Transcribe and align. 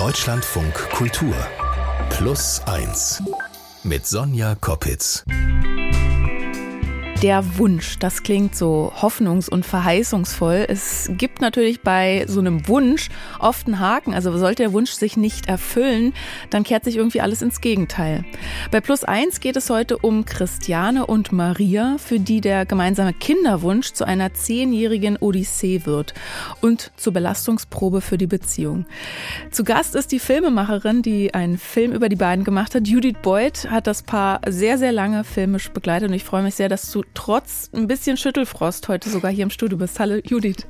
Deutschlandfunk 0.00 0.72
Kultur 0.92 1.34
Plus 2.08 2.62
1 2.64 3.22
mit 3.84 4.06
Sonja 4.06 4.54
Koppitz. 4.54 5.24
Der 7.22 7.58
Wunsch, 7.58 7.98
das 7.98 8.22
klingt 8.22 8.56
so 8.56 8.94
hoffnungs- 8.96 9.50
und 9.50 9.66
verheißungsvoll. 9.66 10.64
Es 10.66 11.10
gibt 11.18 11.42
natürlich 11.42 11.82
bei 11.82 12.24
so 12.26 12.40
einem 12.40 12.66
Wunsch 12.66 13.10
oft 13.38 13.66
einen 13.66 13.78
Haken. 13.78 14.14
Also 14.14 14.34
sollte 14.38 14.62
der 14.62 14.72
Wunsch 14.72 14.92
sich 14.92 15.18
nicht 15.18 15.46
erfüllen, 15.46 16.14
dann 16.48 16.62
kehrt 16.62 16.84
sich 16.84 16.96
irgendwie 16.96 17.20
alles 17.20 17.42
ins 17.42 17.60
Gegenteil. 17.60 18.24
Bei 18.70 18.80
Plus 18.80 19.04
eins 19.04 19.40
geht 19.40 19.56
es 19.56 19.68
heute 19.68 19.98
um 19.98 20.24
Christiane 20.24 21.04
und 21.04 21.30
Maria, 21.30 21.96
für 21.98 22.18
die 22.18 22.40
der 22.40 22.64
gemeinsame 22.64 23.12
Kinderwunsch 23.12 23.92
zu 23.92 24.06
einer 24.06 24.32
zehnjährigen 24.32 25.18
Odyssee 25.18 25.84
wird 25.84 26.14
und 26.62 26.90
zur 26.96 27.12
Belastungsprobe 27.12 28.00
für 28.00 28.16
die 28.16 28.28
Beziehung. 28.28 28.86
Zu 29.50 29.64
Gast 29.64 29.94
ist 29.94 30.12
die 30.12 30.20
Filmemacherin, 30.20 31.02
die 31.02 31.34
einen 31.34 31.58
Film 31.58 31.92
über 31.92 32.08
die 32.08 32.16
beiden 32.16 32.44
gemacht 32.44 32.74
hat. 32.74 32.88
Judith 32.88 33.16
Boyd 33.20 33.70
hat 33.70 33.86
das 33.86 34.02
Paar 34.02 34.40
sehr, 34.48 34.78
sehr 34.78 34.92
lange 34.92 35.22
filmisch 35.24 35.68
begleitet 35.68 36.08
und 36.08 36.14
ich 36.14 36.24
freue 36.24 36.42
mich 36.42 36.54
sehr, 36.54 36.70
dass 36.70 36.90
du 36.90 37.02
trotz 37.14 37.70
ein 37.74 37.86
bisschen 37.86 38.16
Schüttelfrost 38.16 38.88
heute 38.88 39.10
sogar 39.10 39.30
hier 39.30 39.44
im 39.44 39.50
Studio 39.50 39.78
bist. 39.78 39.98
Hallo 39.98 40.20
Judith. 40.24 40.66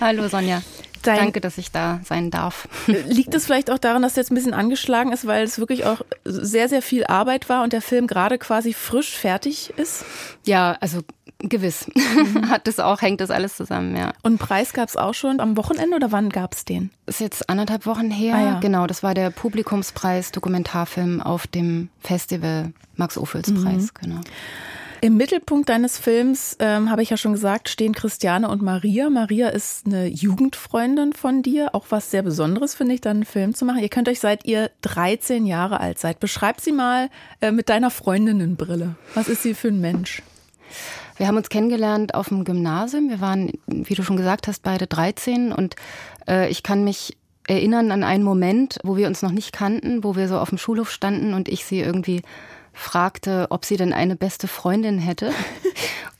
Hallo 0.00 0.28
Sonja. 0.28 0.62
Dein 1.02 1.18
Danke, 1.18 1.40
dass 1.40 1.58
ich 1.58 1.70
da 1.70 2.00
sein 2.04 2.30
darf. 2.30 2.68
Liegt 2.86 3.34
es 3.34 3.46
vielleicht 3.46 3.70
auch 3.70 3.78
daran, 3.78 4.02
dass 4.02 4.14
du 4.14 4.20
jetzt 4.20 4.32
ein 4.32 4.34
bisschen 4.34 4.54
angeschlagen 4.54 5.12
ist, 5.12 5.26
weil 5.26 5.44
es 5.44 5.58
wirklich 5.58 5.84
auch 5.84 6.02
sehr, 6.24 6.68
sehr 6.68 6.82
viel 6.82 7.04
Arbeit 7.04 7.48
war 7.48 7.62
und 7.62 7.72
der 7.72 7.82
Film 7.82 8.06
gerade 8.06 8.38
quasi 8.38 8.72
frisch 8.72 9.16
fertig 9.16 9.72
ist? 9.76 10.04
Ja, 10.44 10.76
also 10.80 11.02
gewiss. 11.38 11.86
Mhm. 11.94 12.48
Hat 12.50 12.66
das 12.66 12.80
auch, 12.80 13.00
hängt 13.00 13.20
das 13.20 13.30
alles 13.30 13.56
zusammen, 13.56 13.96
ja. 13.96 14.12
Und 14.22 14.38
Preis 14.38 14.72
gab 14.72 14.88
es 14.88 14.96
auch 14.96 15.14
schon 15.14 15.40
am 15.40 15.56
Wochenende 15.56 15.96
oder 15.96 16.10
wann 16.10 16.30
gab 16.30 16.54
es 16.54 16.64
den? 16.64 16.90
Ist 17.06 17.20
jetzt 17.20 17.48
anderthalb 17.48 17.86
Wochen 17.86 18.10
her. 18.10 18.34
Ah, 18.34 18.42
ja. 18.42 18.60
Genau, 18.60 18.86
das 18.86 19.02
war 19.02 19.14
der 19.14 19.30
Publikumspreis 19.30 20.32
Dokumentarfilm 20.32 21.20
auf 21.20 21.46
dem 21.46 21.90
Festival 22.00 22.72
Max-Ophüls-Preis, 22.96 23.82
mhm. 23.82 23.90
genau. 24.00 24.20
Im 25.00 25.16
Mittelpunkt 25.16 25.68
deines 25.68 25.98
Films, 25.98 26.56
ähm, 26.58 26.90
habe 26.90 27.02
ich 27.02 27.10
ja 27.10 27.16
schon 27.16 27.32
gesagt, 27.32 27.68
stehen 27.68 27.94
Christiane 27.94 28.48
und 28.48 28.62
Maria. 28.62 29.10
Maria 29.10 29.48
ist 29.48 29.86
eine 29.86 30.06
Jugendfreundin 30.06 31.12
von 31.12 31.42
dir, 31.42 31.74
auch 31.74 31.86
was 31.90 32.10
sehr 32.10 32.22
Besonderes, 32.22 32.74
finde 32.74 32.94
ich, 32.94 33.00
dann 33.00 33.18
einen 33.18 33.24
Film 33.24 33.54
zu 33.54 33.64
machen. 33.64 33.80
Ihr 33.80 33.88
könnt 33.88 34.08
euch 34.08 34.18
seit 34.18 34.44
ihr 34.44 34.70
13 34.82 35.46
Jahre 35.46 35.80
alt 35.80 35.98
seid. 35.98 36.18
Beschreib 36.18 36.60
sie 36.60 36.72
mal 36.72 37.10
äh, 37.40 37.52
mit 37.52 37.68
deiner 37.68 37.90
Freundinnenbrille. 37.90 38.96
Was 39.14 39.28
ist 39.28 39.42
sie 39.44 39.54
für 39.54 39.68
ein 39.68 39.80
Mensch? 39.80 40.22
Wir 41.16 41.28
haben 41.28 41.36
uns 41.36 41.48
kennengelernt 41.48 42.14
auf 42.14 42.28
dem 42.28 42.44
Gymnasium. 42.44 43.08
Wir 43.08 43.20
waren, 43.20 43.52
wie 43.66 43.94
du 43.94 44.02
schon 44.02 44.16
gesagt 44.16 44.48
hast, 44.48 44.62
beide 44.62 44.86
13 44.86 45.52
und 45.52 45.76
äh, 46.26 46.48
ich 46.48 46.62
kann 46.62 46.82
mich 46.82 47.16
erinnern 47.46 47.92
an 47.92 48.04
einen 48.04 48.24
Moment, 48.24 48.78
wo 48.84 48.96
wir 48.96 49.06
uns 49.06 49.22
noch 49.22 49.32
nicht 49.32 49.52
kannten, 49.52 50.04
wo 50.04 50.16
wir 50.16 50.28
so 50.28 50.38
auf 50.38 50.50
dem 50.50 50.58
Schulhof 50.58 50.90
standen 50.90 51.34
und 51.34 51.48
ich 51.48 51.64
sie 51.64 51.80
irgendwie 51.80 52.22
fragte, 52.78 53.46
ob 53.50 53.64
sie 53.64 53.76
denn 53.76 53.92
eine 53.92 54.16
beste 54.16 54.48
Freundin 54.48 54.98
hätte. 54.98 55.32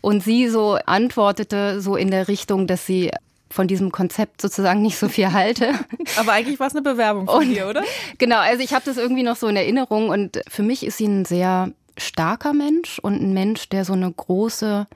Und 0.01 0.23
sie 0.23 0.49
so 0.49 0.79
antwortete 0.87 1.81
so 1.81 1.97
in 1.97 2.11
der 2.11 2.29
Richtung, 2.29 2.67
dass 2.67 2.87
sie 2.87 3.11
von 3.51 3.67
diesem 3.67 3.91
Konzept 3.91 4.43
sozusagen 4.43 4.83
nicht 4.83 4.99
so 4.99 5.09
viel 5.09 5.33
halte. 5.33 5.73
Aber 6.17 6.33
eigentlich 6.33 6.61
war 6.61 6.67
es 6.67 6.75
eine 6.75 6.83
Bewerbung 6.83 7.27
von 7.27 7.39
und, 7.39 7.49
dir, 7.49 7.69
oder? 7.69 7.83
Genau, 8.19 8.39
also 8.39 8.63
ich 8.63 8.75
habe 8.75 8.85
das 8.85 8.97
irgendwie 8.97 9.23
noch 9.23 9.37
so 9.37 9.49
in 9.49 9.57
Erinnerung 9.57 10.11
und 10.11 10.41
für 10.49 10.63
mich 10.63 10.85
ist 10.85 10.99
sie 10.99 11.07
ein 11.07 11.25
sehr 11.25 11.73
starker 11.97 12.53
Mensch 12.53 12.99
und 12.99 13.21
ein 13.21 13.33
Mensch, 13.33 13.69
der 13.69 13.85
so 13.85 13.95
eine 13.95 14.11
große 14.11 14.87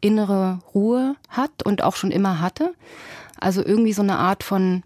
innere 0.00 0.58
Ruhe 0.74 1.16
hat 1.28 1.62
und 1.64 1.82
auch 1.82 1.96
schon 1.96 2.10
immer 2.10 2.40
hatte. 2.40 2.74
Also 3.40 3.64
irgendwie 3.64 3.92
so 3.92 4.02
eine 4.02 4.18
Art 4.18 4.44
von 4.44 4.82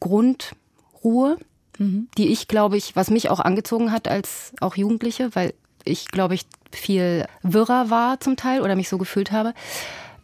Grundruhe, 0.00 1.36
mhm. 1.78 2.08
die 2.16 2.28
ich 2.28 2.48
glaube 2.48 2.76
ich, 2.76 2.96
was 2.96 3.10
mich 3.10 3.30
auch 3.30 3.40
angezogen 3.40 3.92
hat 3.92 4.08
als 4.08 4.52
auch 4.60 4.76
Jugendliche, 4.76 5.34
weil 5.34 5.54
ich, 5.84 6.08
glaube 6.08 6.34
ich, 6.34 6.46
viel 6.72 7.26
wirrer 7.42 7.90
war 7.90 8.20
zum 8.20 8.36
Teil 8.36 8.60
oder 8.62 8.76
mich 8.76 8.88
so 8.88 8.98
gefühlt 8.98 9.32
habe. 9.32 9.54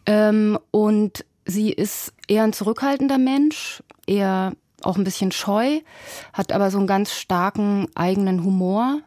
Ähm, 0.05 0.57
und 0.71 1.25
sie 1.45 1.71
ist 1.71 2.13
eher 2.27 2.43
ein 2.43 2.53
zurückhaltender 2.53 3.17
Mensch, 3.17 3.83
eher 4.05 4.53
auch 4.83 4.97
ein 4.97 5.03
bisschen 5.03 5.31
scheu, 5.31 5.79
hat 6.33 6.51
aber 6.51 6.71
so 6.71 6.77
einen 6.77 6.87
ganz 6.87 7.13
starken 7.13 7.87
eigenen 7.95 8.43
Humor. 8.43 9.01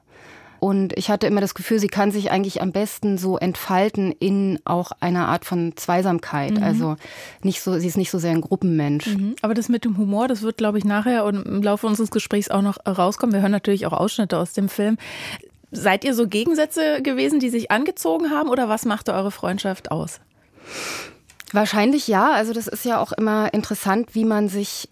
Und 0.58 0.96
ich 0.98 1.08
hatte 1.08 1.26
immer 1.26 1.40
das 1.40 1.54
Gefühl, 1.54 1.78
sie 1.78 1.88
kann 1.88 2.12
sich 2.12 2.30
eigentlich 2.30 2.60
am 2.60 2.70
besten 2.70 3.16
so 3.16 3.38
entfalten 3.38 4.12
in 4.12 4.58
auch 4.66 4.92
einer 5.00 5.26
Art 5.28 5.46
von 5.46 5.72
Zweisamkeit. 5.74 6.58
Mhm. 6.58 6.62
Also 6.62 6.96
nicht 7.42 7.62
so, 7.62 7.78
sie 7.78 7.86
ist 7.86 7.96
nicht 7.96 8.10
so 8.10 8.18
sehr 8.18 8.32
ein 8.32 8.42
Gruppenmensch. 8.42 9.06
Mhm. 9.06 9.36
Aber 9.40 9.54
das 9.54 9.70
mit 9.70 9.86
dem 9.86 9.96
Humor, 9.96 10.28
das 10.28 10.42
wird, 10.42 10.58
glaube 10.58 10.76
ich, 10.76 10.84
nachher 10.84 11.24
und 11.24 11.46
im 11.46 11.62
Laufe 11.62 11.86
unseres 11.86 12.10
Gesprächs 12.10 12.50
auch 12.50 12.60
noch 12.60 12.76
rauskommen. 12.86 13.32
Wir 13.32 13.40
hören 13.40 13.52
natürlich 13.52 13.86
auch 13.86 13.94
Ausschnitte 13.94 14.36
aus 14.36 14.52
dem 14.52 14.68
Film. 14.68 14.98
Seid 15.72 16.04
ihr 16.04 16.14
so 16.14 16.26
Gegensätze 16.26 17.00
gewesen, 17.02 17.38
die 17.40 17.50
sich 17.50 17.70
angezogen 17.70 18.30
haben 18.30 18.48
oder 18.48 18.68
was 18.68 18.84
machte 18.84 19.12
eure 19.12 19.30
Freundschaft 19.30 19.90
aus? 19.90 20.20
Wahrscheinlich 21.52 22.08
ja. 22.08 22.32
Also 22.32 22.52
das 22.52 22.66
ist 22.66 22.84
ja 22.84 23.00
auch 23.00 23.12
immer 23.12 23.52
interessant, 23.54 24.14
wie 24.14 24.24
man 24.24 24.48
sich 24.48 24.88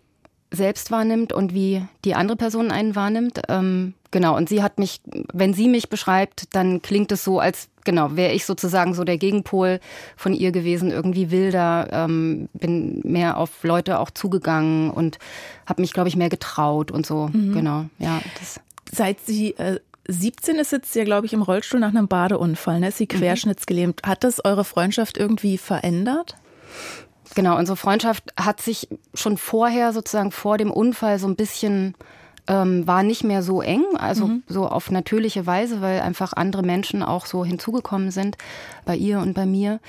selbst 0.50 0.90
wahrnimmt 0.90 1.32
und 1.32 1.52
wie 1.52 1.82
die 2.04 2.14
andere 2.14 2.36
Person 2.36 2.70
einen 2.70 2.96
wahrnimmt. 2.96 3.42
Ähm, 3.48 3.94
genau, 4.10 4.36
und 4.36 4.48
sie 4.48 4.62
hat 4.62 4.78
mich, 4.78 5.00
wenn 5.32 5.52
sie 5.52 5.68
mich 5.68 5.90
beschreibt, 5.90 6.54
dann 6.54 6.80
klingt 6.80 7.12
es 7.12 7.22
so, 7.22 7.38
als 7.38 7.68
genau, 7.84 8.16
wäre 8.16 8.32
ich 8.32 8.46
sozusagen 8.46 8.94
so 8.94 9.04
der 9.04 9.18
Gegenpol 9.18 9.80
von 10.16 10.32
ihr 10.32 10.52
gewesen, 10.52 10.90
irgendwie 10.90 11.30
wilder, 11.30 11.88
ähm, 11.90 12.48
bin 12.54 13.00
mehr 13.04 13.36
auf 13.36 13.62
Leute 13.62 13.98
auch 13.98 14.10
zugegangen 14.10 14.90
und 14.90 15.18
habe 15.66 15.82
mich, 15.82 15.92
glaube 15.92 16.08
ich, 16.08 16.16
mehr 16.16 16.28
getraut 16.28 16.90
und 16.90 17.04
so. 17.04 17.28
Mhm. 17.32 17.52
Genau, 17.52 17.84
ja. 17.98 18.20
Das. 18.38 18.60
Seit 18.90 19.20
sie 19.20 19.50
äh, 19.58 19.80
17 20.08 20.56
ist 20.56 20.72
jetzt 20.72 20.94
ja, 20.94 21.04
glaube 21.04 21.26
ich, 21.26 21.34
im 21.34 21.42
Rollstuhl 21.42 21.80
nach 21.80 21.90
einem 21.90 22.08
Badeunfall. 22.08 22.80
Ne? 22.80 22.88
Ist 22.88 22.98
sie 22.98 23.04
mhm. 23.04 23.18
querschnittsgelähmt. 23.18 24.02
Hat 24.04 24.24
das 24.24 24.44
eure 24.44 24.64
Freundschaft 24.64 25.18
irgendwie 25.18 25.58
verändert? 25.58 26.36
Genau, 27.34 27.58
unsere 27.58 27.76
Freundschaft 27.76 28.24
hat 28.38 28.60
sich 28.60 28.88
schon 29.14 29.36
vorher, 29.36 29.92
sozusagen 29.92 30.32
vor 30.32 30.56
dem 30.56 30.70
Unfall, 30.70 31.18
so 31.18 31.28
ein 31.28 31.36
bisschen 31.36 31.94
ähm, 32.48 32.86
war 32.86 33.02
nicht 33.02 33.24
mehr 33.24 33.42
so 33.42 33.60
eng, 33.60 33.84
also 33.98 34.26
mhm. 34.26 34.42
so 34.48 34.66
auf 34.66 34.90
natürliche 34.90 35.46
Weise, 35.46 35.82
weil 35.82 36.00
einfach 36.00 36.32
andere 36.32 36.62
Menschen 36.62 37.02
auch 37.02 37.26
so 37.26 37.44
hinzugekommen 37.44 38.10
sind, 38.10 38.38
bei 38.86 38.96
ihr 38.96 39.20
und 39.20 39.34
bei 39.34 39.44
mir. 39.46 39.80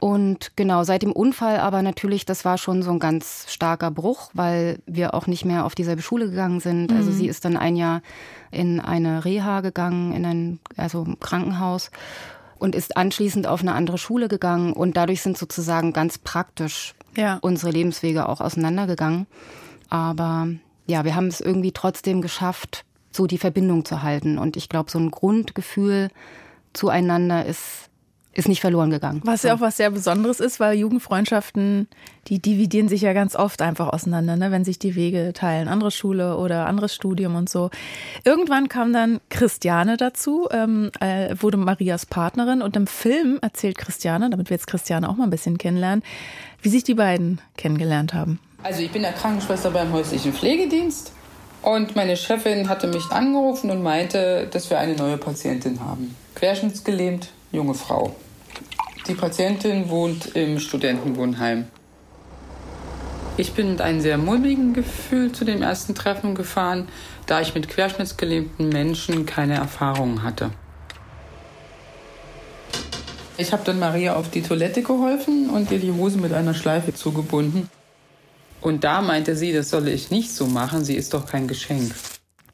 Und 0.00 0.52
genau, 0.56 0.82
seit 0.84 1.02
dem 1.02 1.12
Unfall 1.12 1.58
aber 1.58 1.82
natürlich, 1.82 2.24
das 2.24 2.44
war 2.44 2.58
schon 2.58 2.82
so 2.82 2.90
ein 2.90 2.98
ganz 2.98 3.46
starker 3.48 3.90
Bruch, 3.90 4.30
weil 4.32 4.78
wir 4.86 5.14
auch 5.14 5.26
nicht 5.26 5.44
mehr 5.44 5.66
auf 5.66 5.74
dieselbe 5.74 6.02
Schule 6.02 6.30
gegangen 6.30 6.60
sind. 6.60 6.90
Also 6.90 6.94
mhm. 6.94 7.06
Also 7.06 7.18
sie 7.18 7.28
ist 7.28 7.44
dann 7.44 7.56
ein 7.56 7.76
Jahr 7.76 8.02
in 8.50 8.80
eine 8.80 9.24
Reha 9.24 9.60
gegangen, 9.60 10.12
in 10.12 10.24
ein 10.24 10.58
also 10.76 11.06
Krankenhaus 11.20 11.90
und 12.58 12.74
ist 12.74 12.96
anschließend 12.96 13.46
auf 13.46 13.60
eine 13.60 13.74
andere 13.74 13.98
Schule 13.98 14.28
gegangen 14.28 14.72
und 14.72 14.96
dadurch 14.96 15.22
sind 15.22 15.38
sozusagen 15.38 15.92
ganz 15.92 16.18
praktisch 16.18 16.94
ja. 17.16 17.38
unsere 17.42 17.70
Lebenswege 17.70 18.28
auch 18.28 18.40
auseinandergegangen. 18.40 19.26
Aber 19.88 20.48
ja, 20.86 21.04
wir 21.04 21.14
haben 21.14 21.28
es 21.28 21.40
irgendwie 21.40 21.72
trotzdem 21.72 22.22
geschafft, 22.22 22.84
so 23.10 23.26
die 23.26 23.38
Verbindung 23.38 23.84
zu 23.84 24.02
halten. 24.02 24.38
Und 24.38 24.56
ich 24.56 24.68
glaube, 24.68 24.90
so 24.90 24.98
ein 24.98 25.10
Grundgefühl 25.10 26.08
zueinander 26.72 27.44
ist 27.46 27.86
ist 28.36 28.48
nicht 28.48 28.60
verloren 28.60 28.90
gegangen. 28.90 29.22
Was 29.24 29.44
ja 29.44 29.54
auch 29.54 29.60
was 29.60 29.78
sehr 29.78 29.90
Besonderes 29.90 30.40
ist, 30.40 30.60
weil 30.60 30.76
Jugendfreundschaften, 30.76 31.88
die 32.28 32.38
dividieren 32.38 32.86
sich 32.86 33.00
ja 33.00 33.14
ganz 33.14 33.34
oft 33.34 33.62
einfach 33.62 33.88
auseinander, 33.88 34.36
ne? 34.36 34.50
wenn 34.50 34.64
sich 34.64 34.78
die 34.78 34.94
Wege 34.94 35.32
teilen. 35.32 35.68
Andere 35.68 35.90
Schule 35.90 36.36
oder 36.36 36.66
anderes 36.66 36.94
Studium 36.94 37.34
und 37.34 37.48
so. 37.48 37.70
Irgendwann 38.24 38.68
kam 38.68 38.92
dann 38.92 39.20
Christiane 39.30 39.96
dazu, 39.96 40.48
ähm, 40.50 40.90
äh, 41.00 41.34
wurde 41.40 41.56
Marias 41.56 42.04
Partnerin 42.04 42.60
und 42.60 42.76
im 42.76 42.86
Film 42.86 43.38
erzählt 43.40 43.78
Christiane, 43.78 44.28
damit 44.28 44.50
wir 44.50 44.56
jetzt 44.56 44.66
Christiane 44.66 45.08
auch 45.08 45.16
mal 45.16 45.24
ein 45.24 45.30
bisschen 45.30 45.56
kennenlernen, 45.56 46.04
wie 46.60 46.68
sich 46.68 46.84
die 46.84 46.94
beiden 46.94 47.40
kennengelernt 47.56 48.12
haben. 48.12 48.38
Also 48.66 48.82
ich 48.82 48.90
bin 48.90 49.04
ja 49.04 49.12
Krankenschwester 49.12 49.70
beim 49.70 49.92
häuslichen 49.92 50.32
Pflegedienst 50.32 51.12
und 51.62 51.94
meine 51.94 52.16
Chefin 52.16 52.68
hatte 52.68 52.88
mich 52.88 53.12
angerufen 53.12 53.70
und 53.70 53.80
meinte, 53.80 54.48
dass 54.50 54.70
wir 54.70 54.80
eine 54.80 54.96
neue 54.96 55.18
Patientin 55.18 55.78
haben. 55.78 56.16
Querschnittsgelähmt, 56.34 57.28
junge 57.52 57.74
Frau. 57.74 58.16
Die 59.06 59.14
Patientin 59.14 59.88
wohnt 59.88 60.34
im 60.34 60.58
Studentenwohnheim. 60.58 61.66
Ich 63.36 63.52
bin 63.52 63.70
mit 63.70 63.80
einem 63.80 64.00
sehr 64.00 64.18
mulmigen 64.18 64.74
Gefühl 64.74 65.30
zu 65.30 65.44
dem 65.44 65.62
ersten 65.62 65.94
Treffen 65.94 66.34
gefahren, 66.34 66.88
da 67.26 67.40
ich 67.40 67.54
mit 67.54 67.68
querschnittsgelähmten 67.68 68.68
Menschen 68.70 69.26
keine 69.26 69.54
Erfahrungen 69.54 70.24
hatte. 70.24 70.50
Ich 73.36 73.52
habe 73.52 73.62
dann 73.64 73.78
Maria 73.78 74.16
auf 74.16 74.28
die 74.28 74.42
Toilette 74.42 74.82
geholfen 74.82 75.50
und 75.50 75.70
ihr 75.70 75.78
die 75.78 75.92
Hose 75.92 76.18
mit 76.18 76.32
einer 76.32 76.54
Schleife 76.54 76.92
zugebunden. 76.92 77.70
Und 78.66 78.82
da 78.82 79.00
meinte 79.00 79.36
sie, 79.36 79.52
das 79.52 79.70
solle 79.70 79.92
ich 79.92 80.10
nicht 80.10 80.32
so 80.32 80.48
machen, 80.48 80.84
sie 80.84 80.96
ist 80.96 81.14
doch 81.14 81.24
kein 81.24 81.46
Geschenk. 81.46 81.94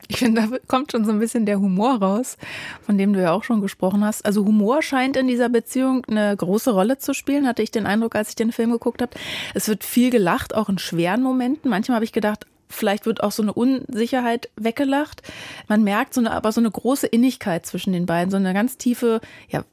Ich 0.08 0.18
finde, 0.18 0.42
da 0.42 0.58
kommt 0.68 0.92
schon 0.92 1.06
so 1.06 1.10
ein 1.10 1.18
bisschen 1.18 1.46
der 1.46 1.58
Humor 1.58 2.02
raus, 2.02 2.36
von 2.82 2.98
dem 2.98 3.14
du 3.14 3.22
ja 3.22 3.32
auch 3.32 3.44
schon 3.44 3.62
gesprochen 3.62 4.04
hast. 4.04 4.26
Also 4.26 4.44
Humor 4.44 4.82
scheint 4.82 5.16
in 5.16 5.26
dieser 5.26 5.48
Beziehung 5.48 6.04
eine 6.04 6.36
große 6.36 6.70
Rolle 6.70 6.98
zu 6.98 7.14
spielen, 7.14 7.46
hatte 7.46 7.62
ich 7.62 7.70
den 7.70 7.86
Eindruck, 7.86 8.14
als 8.14 8.28
ich 8.28 8.34
den 8.34 8.52
Film 8.52 8.72
geguckt 8.72 9.00
habe. 9.00 9.12
Es 9.54 9.68
wird 9.68 9.84
viel 9.84 10.10
gelacht, 10.10 10.54
auch 10.54 10.68
in 10.68 10.76
schweren 10.76 11.22
Momenten. 11.22 11.70
Manchmal 11.70 11.94
habe 11.94 12.04
ich 12.04 12.12
gedacht, 12.12 12.46
vielleicht 12.72 13.06
wird 13.06 13.22
auch 13.22 13.32
so 13.32 13.42
eine 13.42 13.52
Unsicherheit 13.52 14.48
weggelacht. 14.56 15.22
Man 15.68 15.82
merkt 15.82 16.14
so 16.14 16.20
eine, 16.20 16.32
aber 16.32 16.52
so 16.52 16.60
eine 16.60 16.70
große 16.70 17.06
Innigkeit 17.06 17.66
zwischen 17.66 17.92
den 17.92 18.06
beiden, 18.06 18.30
so 18.30 18.36
eine 18.36 18.54
ganz 18.54 18.78
tiefe, 18.78 19.20
ja, 19.48 19.64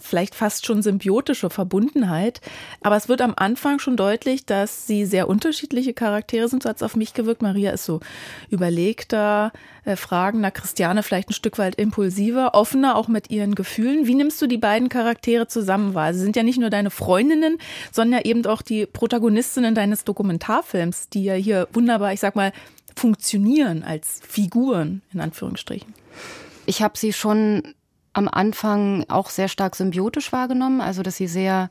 vielleicht 0.00 0.34
fast 0.34 0.66
schon 0.66 0.82
symbiotische 0.82 1.50
Verbundenheit. 1.50 2.40
Aber 2.82 2.96
es 2.96 3.08
wird 3.08 3.20
am 3.20 3.34
Anfang 3.36 3.78
schon 3.78 3.96
deutlich, 3.96 4.46
dass 4.46 4.86
sie 4.86 5.04
sehr 5.04 5.28
unterschiedliche 5.28 5.92
Charaktere 5.92 6.48
sind, 6.48 6.62
so 6.62 6.68
hat 6.68 6.76
es 6.76 6.82
auf 6.82 6.96
mich 6.96 7.14
gewirkt. 7.14 7.42
Maria 7.42 7.72
ist 7.72 7.84
so 7.84 8.00
überlegter, 8.50 9.52
äh, 9.86 9.96
fragender, 9.96 10.50
Christiane 10.50 11.02
vielleicht 11.02 11.30
ein 11.30 11.34
Stück 11.34 11.58
weit 11.58 11.76
impulsiver, 11.76 12.54
offener 12.54 12.96
auch 12.96 13.08
mit 13.08 13.30
ihren 13.30 13.54
Gefühlen. 13.54 14.06
Wie 14.06 14.14
nimmst 14.14 14.42
du 14.42 14.46
die 14.46 14.58
beiden 14.58 14.88
Charaktere 14.88 15.46
zusammen 15.46 15.94
wahr? 15.94 16.12
Sie 16.12 16.20
sind 16.20 16.36
ja 16.36 16.42
nicht 16.42 16.58
nur 16.58 16.70
deine 16.70 16.90
Freundinnen, 16.90 17.58
sondern 17.92 18.20
ja 18.20 18.24
eben 18.24 18.44
auch 18.46 18.62
die 18.62 18.86
Protagonistinnen 18.86 19.74
deines 19.74 20.04
Dokumentarfilms, 20.04 21.08
die 21.08 21.24
ja 21.24 21.34
hier 21.34 21.68
wunderbar, 21.72 22.12
ich 22.12 22.20
sag 22.20 22.34
mal, 22.36 22.45
funktionieren 22.96 23.82
als 23.82 24.20
Figuren, 24.26 25.02
in 25.12 25.20
Anführungsstrichen. 25.20 25.92
Ich 26.64 26.82
habe 26.82 26.98
sie 26.98 27.12
schon 27.12 27.74
am 28.12 28.28
Anfang 28.28 29.04
auch 29.08 29.28
sehr 29.28 29.48
stark 29.48 29.76
symbiotisch 29.76 30.32
wahrgenommen, 30.32 30.80
also 30.80 31.02
dass 31.02 31.16
sie 31.16 31.26
sehr 31.26 31.68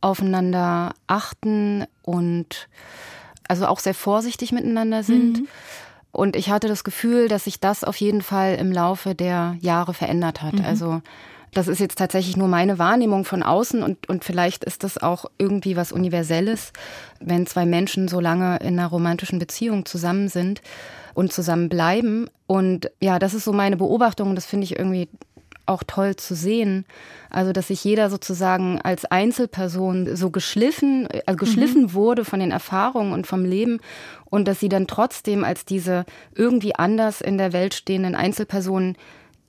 aufeinander 0.00 0.94
achten 1.06 1.84
und 2.02 2.68
also 3.48 3.66
auch 3.66 3.80
sehr 3.80 3.94
vorsichtig 3.94 4.52
miteinander 4.52 5.02
sind. 5.02 5.40
Mhm. 5.40 5.48
Und 6.12 6.36
ich 6.36 6.50
hatte 6.50 6.68
das 6.68 6.84
Gefühl, 6.84 7.28
dass 7.28 7.44
sich 7.44 7.58
das 7.58 7.84
auf 7.84 7.96
jeden 7.96 8.22
Fall 8.22 8.56
im 8.56 8.70
Laufe 8.70 9.14
der 9.14 9.56
Jahre 9.60 9.94
verändert 9.94 10.42
hat. 10.42 10.54
Mhm. 10.54 10.64
Also 10.64 11.02
das 11.54 11.68
ist 11.68 11.80
jetzt 11.80 11.98
tatsächlich 11.98 12.36
nur 12.36 12.48
meine 12.48 12.78
Wahrnehmung 12.78 13.24
von 13.24 13.42
außen 13.42 13.82
und, 13.82 14.08
und 14.08 14.24
vielleicht 14.24 14.64
ist 14.64 14.84
das 14.84 14.98
auch 14.98 15.26
irgendwie 15.38 15.76
was 15.76 15.92
Universelles, 15.92 16.72
wenn 17.20 17.46
zwei 17.46 17.66
Menschen 17.66 18.08
so 18.08 18.20
lange 18.20 18.56
in 18.58 18.78
einer 18.78 18.88
romantischen 18.88 19.38
Beziehung 19.38 19.84
zusammen 19.84 20.28
sind 20.28 20.62
und 21.14 21.32
zusammen 21.32 21.68
bleiben. 21.68 22.28
Und 22.46 22.90
ja, 23.00 23.18
das 23.18 23.34
ist 23.34 23.44
so 23.44 23.52
meine 23.52 23.76
Beobachtung 23.76 24.30
und 24.30 24.36
das 24.36 24.46
finde 24.46 24.64
ich 24.64 24.78
irgendwie 24.78 25.08
auch 25.66 25.82
toll 25.86 26.16
zu 26.16 26.34
sehen. 26.34 26.86
Also, 27.30 27.52
dass 27.52 27.68
sich 27.68 27.84
jeder 27.84 28.10
sozusagen 28.10 28.80
als 28.80 29.04
Einzelperson 29.04 30.16
so 30.16 30.30
geschliffen, 30.30 31.06
also 31.26 31.36
geschliffen 31.36 31.82
mhm. 31.82 31.92
wurde 31.92 32.24
von 32.24 32.40
den 32.40 32.50
Erfahrungen 32.50 33.12
und 33.12 33.26
vom 33.26 33.44
Leben 33.44 33.80
und 34.24 34.48
dass 34.48 34.60
sie 34.60 34.68
dann 34.68 34.86
trotzdem 34.86 35.44
als 35.44 35.64
diese 35.64 36.04
irgendwie 36.34 36.74
anders 36.74 37.20
in 37.20 37.38
der 37.38 37.52
Welt 37.52 37.74
stehenden 37.74 38.14
Einzelpersonen 38.14 38.96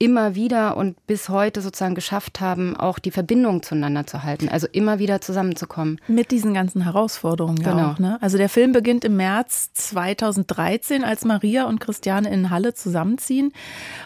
immer 0.03 0.35
wieder 0.35 0.75
und 0.75 1.07
bis 1.07 1.29
heute 1.29 1.61
sozusagen 1.61 1.95
geschafft 1.95 2.41
haben, 2.41 2.75
auch 2.75 2.99
die 2.99 3.09
Verbindung 3.09 3.63
zueinander 3.63 4.05
zu 4.05 4.23
halten, 4.23 4.49
also 4.49 4.67
immer 4.69 4.99
wieder 4.99 5.21
zusammenzukommen. 5.21 6.01
Mit 6.09 6.31
diesen 6.31 6.53
ganzen 6.53 6.81
Herausforderungen 6.81 7.63
genau. 7.63 7.77
ja 7.77 7.91
auch. 7.93 7.99
Ne? 7.99 8.17
Also 8.19 8.37
der 8.37 8.49
Film 8.49 8.73
beginnt 8.73 9.05
im 9.05 9.15
März 9.15 9.71
2013, 9.71 11.05
als 11.05 11.23
Maria 11.23 11.63
und 11.67 11.79
Christiane 11.79 12.29
in 12.33 12.49
Halle 12.49 12.73
zusammenziehen. 12.73 13.53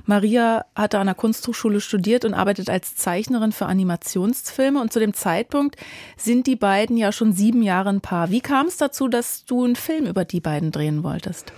Maria 0.05 0.65
hatte 0.75 0.99
an 0.99 1.07
der 1.07 1.15
Kunsthochschule 1.15 1.81
studiert 1.81 2.25
und 2.25 2.35
arbeitet 2.35 2.69
als 2.69 2.95
Zeichnerin 2.95 3.51
für 3.51 3.65
Animationsfilme 3.65 4.79
und 4.79 4.93
zu 4.93 4.99
dem 4.99 5.15
Zeitpunkt 5.15 5.77
sind 6.15 6.45
die 6.45 6.55
beiden 6.55 6.97
ja 6.97 7.11
schon 7.11 7.33
sieben 7.33 7.63
Jahre 7.63 7.89
ein 7.89 8.01
Paar. 8.01 8.29
Wie 8.29 8.41
kam 8.41 8.67
es 8.67 8.77
dazu, 8.77 9.07
dass 9.07 9.45
du 9.45 9.65
einen 9.65 9.75
Film 9.75 10.05
über 10.05 10.25
die 10.25 10.41
beiden 10.41 10.69
drehen 10.69 11.03
wolltest? 11.03 11.53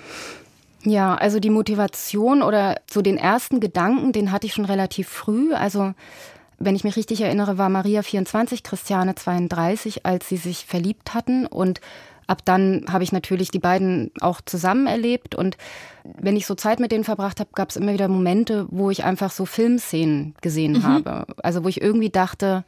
Ja, 0.83 1.15
also 1.15 1.39
die 1.39 1.49
Motivation 1.49 2.41
oder 2.41 2.75
so 2.89 3.01
den 3.01 3.17
ersten 3.17 3.59
Gedanken, 3.59 4.11
den 4.11 4.31
hatte 4.31 4.47
ich 4.47 4.53
schon 4.53 4.65
relativ 4.65 5.09
früh. 5.09 5.53
Also 5.53 5.93
wenn 6.57 6.75
ich 6.75 6.83
mich 6.83 6.95
richtig 6.95 7.21
erinnere, 7.21 7.57
war 7.57 7.69
Maria 7.69 8.01
24, 8.01 8.63
Christiane 8.63 9.15
32, 9.15 10.05
als 10.05 10.29
sie 10.29 10.37
sich 10.37 10.65
verliebt 10.65 11.13
hatten. 11.13 11.45
Und 11.47 11.81
ab 12.27 12.41
dann 12.45 12.85
habe 12.89 13.03
ich 13.03 13.11
natürlich 13.11 13.49
die 13.49 13.59
beiden 13.59 14.11
auch 14.21 14.41
zusammen 14.41 14.87
erlebt. 14.87 15.35
Und 15.35 15.57
wenn 16.03 16.37
ich 16.37 16.45
so 16.45 16.55
Zeit 16.55 16.79
mit 16.79 16.91
denen 16.91 17.03
verbracht 17.03 17.39
habe, 17.39 17.49
gab 17.55 17.69
es 17.69 17.75
immer 17.75 17.93
wieder 17.93 18.07
Momente, 18.07 18.67
wo 18.69 18.89
ich 18.89 19.03
einfach 19.03 19.31
so 19.31 19.45
Filmszenen 19.45 20.35
gesehen 20.41 20.73
mhm. 20.73 20.83
habe. 20.83 21.25
Also 21.43 21.63
wo 21.63 21.67
ich 21.67 21.81
irgendwie 21.81 22.09
dachte, 22.09 22.63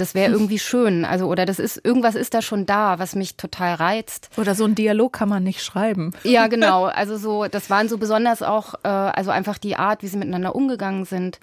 das 0.00 0.14
wäre 0.14 0.32
irgendwie 0.32 0.58
schön. 0.58 1.04
Also, 1.04 1.26
oder 1.26 1.44
das 1.44 1.58
ist, 1.58 1.84
irgendwas 1.84 2.14
ist 2.14 2.34
da 2.34 2.42
schon 2.42 2.66
da, 2.66 2.98
was 2.98 3.14
mich 3.14 3.36
total 3.36 3.74
reizt. 3.74 4.30
Oder 4.36 4.54
so 4.54 4.64
ein 4.64 4.74
Dialog 4.74 5.12
kann 5.12 5.28
man 5.28 5.44
nicht 5.44 5.62
schreiben. 5.62 6.12
Ja, 6.24 6.46
genau. 6.48 6.84
Also 6.84 7.16
so, 7.16 7.46
das 7.46 7.68
waren 7.70 7.88
so 7.88 7.98
besonders 7.98 8.42
auch, 8.42 8.74
äh, 8.84 8.88
also 8.88 9.30
einfach 9.30 9.58
die 9.58 9.76
Art, 9.76 10.02
wie 10.02 10.08
sie 10.08 10.16
miteinander 10.16 10.54
umgegangen 10.54 11.04
sind. 11.04 11.40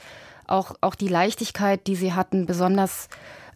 Auch, 0.48 0.76
auch 0.82 0.96
die 0.96 1.08
Leichtigkeit, 1.08 1.88
die 1.88 1.96
sie 1.96 2.14
hatten, 2.14 2.46
besonders 2.46 3.10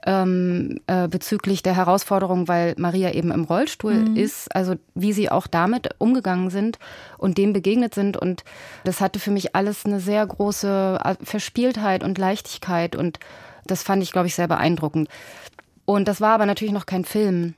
ähm, 0.05 0.79
äh, 0.87 1.07
bezüglich 1.07 1.61
der 1.61 1.75
Herausforderung, 1.75 2.47
weil 2.47 2.73
Maria 2.77 3.11
eben 3.11 3.31
im 3.31 3.43
Rollstuhl 3.43 3.93
mhm. 3.93 4.15
ist, 4.15 4.53
also 4.55 4.75
wie 4.95 5.13
sie 5.13 5.29
auch 5.29 5.47
damit 5.47 5.89
umgegangen 5.97 6.49
sind 6.49 6.79
und 7.17 7.37
dem 7.37 7.53
begegnet 7.53 7.93
sind. 7.93 8.17
Und 8.17 8.43
das 8.85 9.01
hatte 9.01 9.19
für 9.19 9.31
mich 9.31 9.55
alles 9.55 9.85
eine 9.85 9.99
sehr 9.99 10.25
große 10.25 10.99
äh, 11.03 11.15
Verspieltheit 11.23 12.03
und 12.03 12.17
Leichtigkeit 12.17 12.95
und 12.95 13.19
das 13.65 13.83
fand 13.83 14.03
ich, 14.03 14.11
glaube 14.11 14.27
ich, 14.27 14.35
sehr 14.35 14.47
beeindruckend. 14.47 15.09
Und 15.85 16.07
das 16.07 16.21
war 16.21 16.33
aber 16.33 16.45
natürlich 16.45 16.73
noch 16.73 16.85
kein 16.85 17.05
Film. 17.05 17.55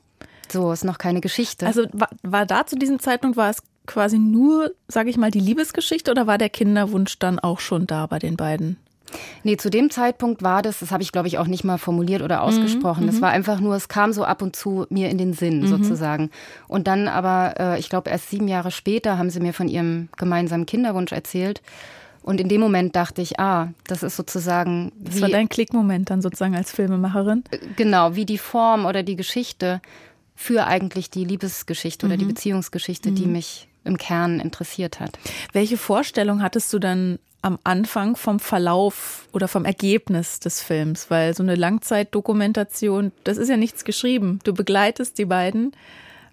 So, 0.50 0.72
ist 0.72 0.84
noch 0.84 0.98
keine 0.98 1.22
Geschichte. 1.22 1.66
Also 1.66 1.86
war, 1.94 2.10
war 2.24 2.46
da 2.46 2.66
zu 2.66 2.78
diesem 2.78 3.00
Zeitpunkt, 3.00 3.38
war 3.38 3.50
es 3.50 3.64
quasi 3.88 4.20
nur, 4.20 4.72
sage 4.88 5.10
ich 5.10 5.18
mal, 5.18 5.32
die 5.32 5.40
Liebesgeschichte 5.40 6.12
oder 6.12 6.28
war 6.28 6.38
der 6.38 6.50
Kinderwunsch 6.50 7.20
dann 7.20 7.40
auch 7.40 7.60
schon 7.60 7.88
da 7.88 8.06
bei 8.08 8.20
den 8.20 8.38
beiden? 8.38 8.78
Nee, 9.44 9.58
zu 9.58 9.70
dem 9.70 9.90
Zeitpunkt 9.90 10.44
war 10.44 10.62
das, 10.62 10.80
das 10.80 10.92
habe 10.92 11.04
ich 11.04 11.12
glaube 11.12 11.28
ich 11.28 11.38
auch 11.38 11.48
nicht 11.48 11.64
mal 11.64 11.78
formuliert 11.78 12.22
oder 12.22 12.44
ausgesprochen. 12.44 13.04
Mhm. 13.04 13.08
Das 13.08 13.22
war 13.22 13.30
einfach 13.32 13.60
nur, 13.60 13.76
es 13.76 13.90
kam 13.90 14.14
so 14.14 14.24
ab 14.24 14.42
und 14.42 14.56
zu 14.56 14.86
mir 14.90 15.10
in 15.10 15.18
den 15.18 15.34
Sinn 15.34 15.62
mhm. 15.62 15.68
sozusagen. 15.68 16.30
Und 16.68 16.88
dann 16.88 17.08
aber, 17.08 17.56
äh, 17.60 17.80
ich 17.80 17.90
glaube 17.90 18.10
erst 18.10 18.30
sieben 18.30 18.48
Jahre 18.48 18.72
später 18.72 19.18
haben 19.18 19.30
sie 19.30 19.40
mir 19.40 19.54
von 19.54 19.68
ihrem 19.68 20.10
gemeinsamen 20.18 20.66
Kinderwunsch 20.66 21.12
erzählt. 21.12 21.62
Und 22.24 22.40
in 22.40 22.50
dem 22.50 22.62
Moment 22.62 22.96
dachte 22.96 23.22
ich, 23.22 23.40
ah, 23.40 23.70
das 23.88 24.04
ist 24.04 24.16
sozusagen. 24.16 24.92
Wie, 24.98 25.10
das 25.10 25.22
war 25.22 25.30
dein 25.30 25.50
Klickmoment 25.50 26.10
dann 26.10 26.22
sozusagen 26.22 26.56
als 26.56 26.72
Filmemacherin? 26.72 27.44
Äh, 27.52 27.60
genau, 27.76 28.16
wie 28.16 28.26
die 28.26 28.38
Form 28.38 28.86
oder 28.86 29.04
die 29.04 29.16
Geschichte 29.16 29.82
für 30.36 30.66
eigentlich 30.68 31.10
die 31.10 31.26
Liebesgeschichte 31.26 32.06
mhm. 32.06 32.12
oder 32.12 32.18
die 32.18 32.26
mhm. 32.26 32.30
Beziehungsgeschichte, 32.30 33.12
mhm. 33.12 33.16
die 33.16 33.26
mich 33.26 33.68
im 33.84 33.98
Kern 33.98 34.40
interessiert 34.40 35.00
hat. 35.00 35.18
Welche 35.54 35.78
Vorstellung 35.78 36.42
hattest 36.42 36.72
du 36.74 36.80
dann 36.80 37.18
am 37.42 37.58
Anfang 37.64 38.16
vom 38.16 38.40
Verlauf 38.40 39.28
oder 39.32 39.48
vom 39.48 39.66
Ergebnis 39.66 40.40
des 40.40 40.62
Films? 40.62 41.10
Weil 41.10 41.36
so 41.36 41.42
eine 41.42 41.56
Langzeitdokumentation, 41.56 43.12
das 43.24 43.38
ist 43.38 43.50
ja 43.50 43.58
nichts 43.58 43.84
geschrieben. 43.84 44.40
Du 44.44 44.54
begleitest 44.54 45.18
die 45.18 45.26
beiden. 45.26 45.72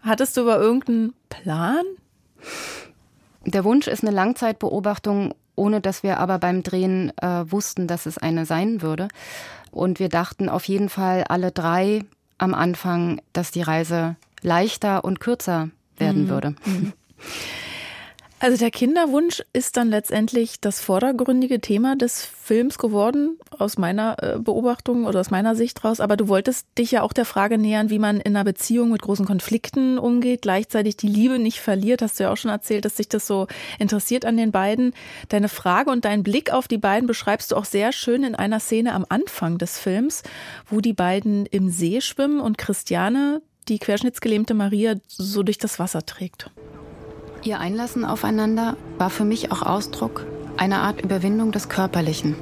Hattest 0.02 0.36
du 0.36 0.42
aber 0.42 0.58
irgendeinen 0.58 1.14
Plan? 1.30 1.84
Der 3.46 3.64
Wunsch 3.64 3.88
ist 3.88 4.02
eine 4.02 4.14
Langzeitbeobachtung 4.14 5.34
ohne 5.58 5.80
dass 5.80 6.02
wir 6.02 6.18
aber 6.18 6.38
beim 6.38 6.62
Drehen 6.62 7.12
äh, 7.18 7.50
wussten, 7.50 7.86
dass 7.86 8.06
es 8.06 8.16
eine 8.16 8.46
sein 8.46 8.80
würde. 8.80 9.08
Und 9.70 9.98
wir 9.98 10.08
dachten 10.08 10.48
auf 10.48 10.64
jeden 10.64 10.88
Fall 10.88 11.24
alle 11.28 11.50
drei 11.50 12.04
am 12.38 12.54
Anfang, 12.54 13.20
dass 13.32 13.50
die 13.50 13.62
Reise 13.62 14.16
leichter 14.40 15.04
und 15.04 15.20
kürzer 15.20 15.68
werden 15.98 16.24
mhm. 16.24 16.28
würde. 16.28 16.54
Mhm. 16.64 16.92
Also 18.40 18.56
der 18.56 18.70
Kinderwunsch 18.70 19.42
ist 19.52 19.76
dann 19.76 19.90
letztendlich 19.90 20.60
das 20.60 20.80
vordergründige 20.80 21.60
Thema 21.60 21.96
des 21.96 22.24
Films 22.24 22.78
geworden, 22.78 23.36
aus 23.58 23.78
meiner 23.78 24.16
äh, 24.22 24.38
Beobachtung 24.38 25.06
oder 25.06 25.18
aus 25.18 25.32
meiner 25.32 25.56
Sicht 25.56 25.82
raus. 25.82 25.98
Aber 25.98 26.16
du 26.16 26.28
wolltest 26.28 26.66
dich 26.78 26.92
ja 26.92 27.02
auch 27.02 27.12
der 27.12 27.24
Frage 27.24 27.58
nähern, 27.58 27.90
wie 27.90 27.98
man 27.98 28.20
in 28.20 28.36
einer 28.36 28.44
Beziehung 28.44 28.90
mit 28.90 29.02
großen 29.02 29.26
Konflikten 29.26 29.98
umgeht, 29.98 30.42
gleichzeitig 30.42 30.96
die 30.96 31.08
Liebe 31.08 31.40
nicht 31.40 31.58
verliert. 31.58 32.00
Hast 32.00 32.20
du 32.20 32.24
ja 32.24 32.32
auch 32.32 32.36
schon 32.36 32.52
erzählt, 32.52 32.84
dass 32.84 32.96
sich 32.96 33.08
das 33.08 33.26
so 33.26 33.48
interessiert 33.80 34.24
an 34.24 34.36
den 34.36 34.52
beiden. 34.52 34.94
Deine 35.30 35.48
Frage 35.48 35.90
und 35.90 36.04
deinen 36.04 36.22
Blick 36.22 36.52
auf 36.52 36.68
die 36.68 36.78
beiden 36.78 37.08
beschreibst 37.08 37.50
du 37.50 37.56
auch 37.56 37.64
sehr 37.64 37.90
schön 37.90 38.22
in 38.22 38.36
einer 38.36 38.60
Szene 38.60 38.94
am 38.94 39.04
Anfang 39.08 39.58
des 39.58 39.80
Films, 39.80 40.22
wo 40.70 40.80
die 40.80 40.92
beiden 40.92 41.44
im 41.46 41.70
See 41.70 42.00
schwimmen 42.00 42.38
und 42.38 42.56
Christiane, 42.56 43.42
die 43.66 43.80
querschnittsgelähmte 43.80 44.54
Maria, 44.54 44.94
so 45.08 45.42
durch 45.42 45.58
das 45.58 45.80
Wasser 45.80 46.06
trägt. 46.06 46.50
Ihr 47.44 47.60
Einlassen 47.60 48.04
aufeinander 48.04 48.76
war 48.98 49.10
für 49.10 49.24
mich 49.24 49.52
auch 49.52 49.62
Ausdruck 49.62 50.26
einer 50.56 50.80
Art 50.80 51.00
Überwindung 51.00 51.52
des 51.52 51.68
Körperlichen. 51.68 52.34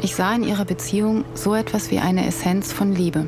Ich 0.00 0.14
sah 0.14 0.34
in 0.34 0.42
ihrer 0.42 0.64
Beziehung 0.64 1.24
so 1.34 1.54
etwas 1.54 1.90
wie 1.90 1.98
eine 1.98 2.26
Essenz 2.26 2.72
von 2.72 2.94
Liebe. 2.94 3.26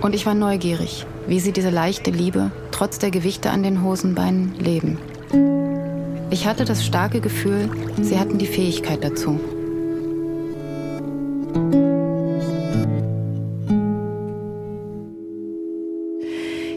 Und 0.00 0.14
ich 0.14 0.24
war 0.24 0.34
neugierig, 0.34 1.04
wie 1.26 1.40
sie 1.40 1.52
diese 1.52 1.70
leichte 1.70 2.10
Liebe 2.10 2.50
trotz 2.70 2.98
der 2.98 3.10
Gewichte 3.10 3.50
an 3.50 3.62
den 3.62 3.82
Hosenbeinen 3.82 4.54
leben. 4.58 4.98
Ich 6.30 6.46
hatte 6.46 6.64
das 6.64 6.84
starke 6.84 7.20
Gefühl, 7.20 7.68
sie 8.00 8.18
hatten 8.18 8.38
die 8.38 8.46
Fähigkeit 8.46 9.04
dazu. 9.04 9.38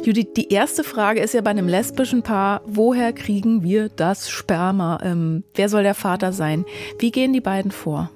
Judith, 0.03 0.33
die 0.35 0.49
erste 0.49 0.83
Frage 0.83 1.19
ist 1.19 1.35
ja 1.35 1.41
bei 1.41 1.51
einem 1.51 1.67
lesbischen 1.67 2.23
Paar, 2.23 2.61
woher 2.65 3.13
kriegen 3.13 3.61
wir 3.61 3.87
das 3.89 4.31
Sperma? 4.31 4.97
Ähm, 5.03 5.43
wer 5.53 5.69
soll 5.69 5.83
der 5.83 5.93
Vater 5.93 6.33
sein? 6.33 6.65
Wie 6.97 7.11
gehen 7.11 7.33
die 7.33 7.41
beiden 7.41 7.69
vor? 7.69 8.09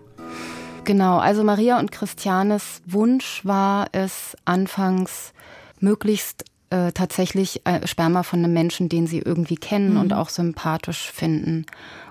Genau, 0.84 1.20
also 1.20 1.44
Maria 1.44 1.80
und 1.80 1.92
Christianes 1.92 2.82
Wunsch 2.88 3.46
war 3.46 3.86
es 3.92 4.36
anfangs 4.46 5.34
möglichst 5.80 6.46
äh, 6.72 6.92
tatsächlich 6.92 7.62
äh, 7.66 7.86
Sperma 7.86 8.24
von 8.24 8.40
einem 8.40 8.54
Menschen, 8.54 8.90
den 8.90 9.06
sie 9.06 9.20
irgendwie 9.20 9.58
kennen 9.58 9.94
mhm. 9.94 10.00
und 10.00 10.14
auch 10.14 10.30
sympathisch 10.30 11.12
finden 11.12 11.68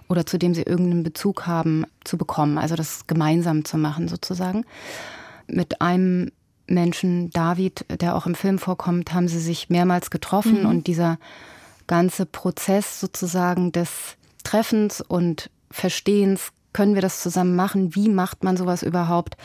oder 0.08 0.24
zu 0.24 0.38
dem 0.38 0.54
sie 0.54 0.62
irgendeinen 0.62 1.02
Bezug 1.02 1.48
haben, 1.48 1.84
zu 2.04 2.16
bekommen. 2.16 2.58
Also 2.58 2.76
das 2.76 3.08
gemeinsam 3.08 3.64
zu 3.64 3.76
machen 3.76 4.06
sozusagen. 4.06 4.64
Mit 5.48 5.80
einem 5.80 6.30
Menschen, 6.66 7.30
David, 7.30 7.84
der 8.00 8.16
auch 8.16 8.26
im 8.26 8.34
Film 8.34 8.58
vorkommt, 8.58 9.12
haben 9.12 9.28
sie 9.28 9.40
sich 9.40 9.70
mehrmals 9.70 10.10
getroffen 10.10 10.60
mhm. 10.60 10.68
und 10.68 10.86
dieser 10.86 11.18
ganze 11.86 12.26
Prozess 12.26 13.00
sozusagen 13.00 13.72
des 13.72 14.16
Treffens 14.44 15.00
und 15.00 15.50
Verstehens, 15.70 16.52
können 16.72 16.94
wir 16.94 17.02
das 17.02 17.22
zusammen 17.22 17.56
machen? 17.56 17.94
Wie 17.94 18.08
macht 18.08 18.44
man 18.44 18.56
sowas 18.56 18.82
überhaupt? 18.82 19.36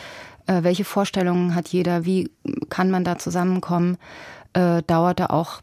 Äh, 0.47 0.63
welche 0.63 0.83
Vorstellungen 0.83 1.55
hat 1.55 1.69
jeder? 1.69 2.05
Wie 2.05 2.31
kann 2.69 2.91
man 2.91 3.03
da 3.03 3.17
zusammenkommen? 3.17 3.97
Äh, 4.53 4.83
dauerte 4.83 5.29
auch, 5.29 5.61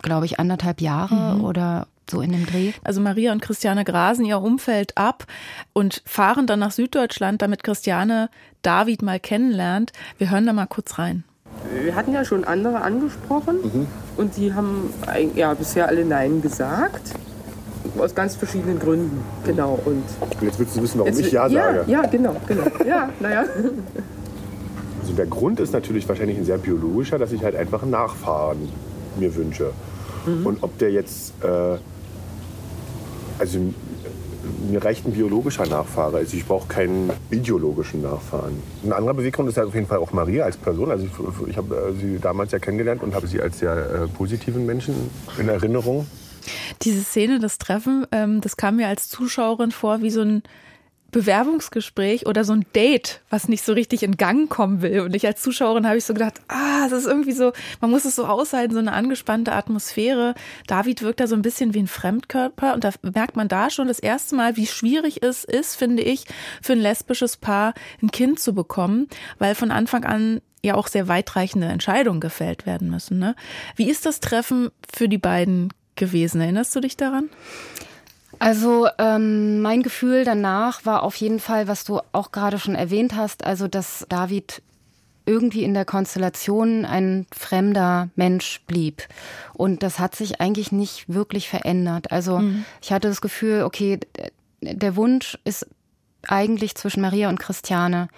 glaube 0.00 0.26
ich, 0.26 0.38
anderthalb 0.38 0.80
Jahre 0.80 1.36
mhm. 1.36 1.44
oder 1.44 1.88
so 2.10 2.20
in 2.20 2.32
dem 2.32 2.46
Dreh. 2.46 2.72
Also 2.84 3.00
Maria 3.00 3.32
und 3.32 3.42
Christiane 3.42 3.84
grasen 3.84 4.24
ihr 4.24 4.40
Umfeld 4.40 4.96
ab 4.96 5.24
und 5.72 6.02
fahren 6.04 6.46
dann 6.46 6.60
nach 6.60 6.72
Süddeutschland, 6.72 7.42
damit 7.42 7.62
Christiane 7.62 8.30
David 8.62 9.02
mal 9.02 9.20
kennenlernt. 9.20 9.92
Wir 10.18 10.30
hören 10.30 10.46
da 10.46 10.52
mal 10.52 10.66
kurz 10.66 10.98
rein. 10.98 11.24
Wir 11.82 11.94
hatten 11.94 12.12
ja 12.12 12.24
schon 12.24 12.44
andere 12.44 12.80
angesprochen 12.82 13.56
mhm. 13.62 13.86
und 14.16 14.36
die 14.36 14.54
haben 14.54 14.92
ja 15.34 15.54
bisher 15.54 15.88
alle 15.88 16.04
Nein 16.04 16.40
gesagt. 16.42 17.14
Aus 17.98 18.14
ganz 18.14 18.36
verschiedenen 18.36 18.78
Gründen, 18.78 19.24
genau. 19.44 19.78
Und 19.84 20.04
jetzt 20.40 20.58
willst 20.58 20.76
du 20.76 20.82
wissen, 20.82 21.00
warum 21.00 21.18
ich 21.18 21.32
Ja 21.32 21.48
ja, 21.48 21.64
sage. 21.64 21.90
Ja, 21.90 22.02
genau, 22.02 22.36
genau. 22.46 22.64
Ja, 22.86 23.08
naja. 23.18 23.44
Also 25.00 25.12
der 25.14 25.26
Grund 25.26 25.58
ist 25.58 25.72
natürlich 25.72 26.08
wahrscheinlich 26.08 26.36
ein 26.36 26.44
sehr 26.44 26.58
biologischer, 26.58 27.18
dass 27.18 27.32
ich 27.32 27.42
halt 27.42 27.56
einfach 27.56 27.82
einen 27.82 27.92
Nachfahren 27.92 28.68
mir 29.16 29.34
wünsche. 29.34 29.72
Mhm. 30.26 30.46
Und 30.46 30.62
ob 30.62 30.78
der 30.78 30.92
jetzt 30.92 31.32
äh, 31.42 31.78
also 33.38 33.72
mir 34.70 34.84
reicht 34.84 35.06
ein 35.06 35.12
biologischer 35.12 35.66
Nachfahre. 35.66 36.18
Also 36.18 36.36
ich 36.36 36.46
brauche 36.46 36.68
keinen 36.68 37.10
ideologischen 37.30 38.02
Nachfahren. 38.02 38.62
Ein 38.84 38.92
anderer 38.92 39.14
Beweggrund 39.14 39.48
ist 39.48 39.56
ja 39.56 39.64
auf 39.64 39.74
jeden 39.74 39.86
Fall 39.86 39.98
auch 39.98 40.12
Maria 40.12 40.44
als 40.44 40.56
Person. 40.56 40.90
Also 40.90 41.06
ich, 41.06 41.48
ich 41.48 41.56
habe 41.56 41.74
äh, 41.74 42.00
sie 42.00 42.18
damals 42.18 42.52
ja 42.52 42.58
kennengelernt 42.58 43.02
und 43.02 43.14
habe 43.14 43.26
sie 43.26 43.40
als 43.40 43.58
sehr 43.58 43.72
äh, 43.76 44.08
positiven 44.08 44.66
Menschen 44.66 44.94
in 45.38 45.48
Erinnerung. 45.48 46.06
Diese 46.82 47.02
Szene, 47.02 47.40
das 47.40 47.58
Treffen, 47.58 48.06
ähm, 48.12 48.40
das 48.40 48.56
kam 48.56 48.76
mir 48.76 48.88
als 48.88 49.08
Zuschauerin 49.08 49.70
vor 49.70 50.00
wie 50.02 50.10
so 50.10 50.22
ein 50.22 50.42
Bewerbungsgespräch 51.10 52.26
oder 52.26 52.44
so 52.44 52.52
ein 52.52 52.66
Date, 52.74 53.22
was 53.30 53.48
nicht 53.48 53.64
so 53.64 53.72
richtig 53.72 54.02
in 54.02 54.16
Gang 54.16 54.50
kommen 54.50 54.82
will. 54.82 55.00
Und 55.00 55.16
ich 55.16 55.26
als 55.26 55.40
Zuschauerin 55.40 55.86
habe 55.86 55.96
ich 55.96 56.04
so 56.04 56.12
gedacht, 56.12 56.40
ah, 56.48 56.84
es 56.86 56.92
ist 56.92 57.06
irgendwie 57.06 57.32
so, 57.32 57.52
man 57.80 57.90
muss 57.90 58.04
es 58.04 58.16
so 58.16 58.26
aushalten, 58.26 58.74
so 58.74 58.78
eine 58.78 58.92
angespannte 58.92 59.52
Atmosphäre. 59.52 60.34
David 60.66 61.02
wirkt 61.02 61.20
da 61.20 61.26
so 61.26 61.34
ein 61.34 61.42
bisschen 61.42 61.72
wie 61.72 61.80
ein 61.80 61.86
Fremdkörper 61.86 62.74
und 62.74 62.84
da 62.84 62.90
merkt 63.02 63.36
man 63.36 63.48
da 63.48 63.70
schon 63.70 63.88
das 63.88 63.98
erste 63.98 64.36
Mal, 64.36 64.56
wie 64.56 64.66
schwierig 64.66 65.22
es 65.22 65.44
ist, 65.44 65.76
finde 65.76 66.02
ich, 66.02 66.24
für 66.60 66.74
ein 66.74 66.80
lesbisches 66.80 67.38
Paar 67.38 67.72
ein 68.02 68.10
Kind 68.10 68.38
zu 68.38 68.54
bekommen, 68.54 69.08
weil 69.38 69.54
von 69.54 69.70
Anfang 69.70 70.04
an 70.04 70.42
ja 70.62 70.74
auch 70.74 70.88
sehr 70.88 71.08
weitreichende 71.08 71.68
Entscheidungen 71.68 72.20
gefällt 72.20 72.66
werden 72.66 72.90
müssen. 72.90 73.18
Ne? 73.18 73.34
Wie 73.76 73.88
ist 73.88 74.04
das 74.04 74.20
Treffen 74.20 74.70
für 74.92 75.08
die 75.08 75.18
beiden 75.18 75.72
gewesen? 75.96 76.40
Erinnerst 76.40 76.74
du 76.76 76.80
dich 76.80 76.96
daran? 76.96 77.30
Also 78.38 78.88
ähm, 78.98 79.60
mein 79.62 79.82
Gefühl 79.82 80.24
danach 80.24 80.84
war 80.84 81.02
auf 81.02 81.16
jeden 81.16 81.40
Fall, 81.40 81.68
was 81.68 81.84
du 81.84 82.00
auch 82.12 82.32
gerade 82.32 82.58
schon 82.58 82.74
erwähnt 82.74 83.14
hast, 83.16 83.44
also 83.44 83.68
dass 83.68 84.06
David 84.08 84.62
irgendwie 85.26 85.62
in 85.62 85.74
der 85.74 85.84
Konstellation 85.84 86.86
ein 86.86 87.26
fremder 87.36 88.08
Mensch 88.16 88.62
blieb. 88.66 89.02
Und 89.52 89.82
das 89.82 89.98
hat 89.98 90.16
sich 90.16 90.40
eigentlich 90.40 90.72
nicht 90.72 91.12
wirklich 91.12 91.48
verändert. 91.48 92.10
Also 92.10 92.38
mhm. 92.38 92.64
ich 92.80 92.92
hatte 92.92 93.08
das 93.08 93.20
Gefühl, 93.20 93.62
okay, 93.62 94.00
der 94.62 94.96
Wunsch 94.96 95.38
ist 95.44 95.66
eigentlich 96.26 96.74
zwischen 96.74 97.02
Maria 97.02 97.28
und 97.28 97.38
Christiane 97.38 98.08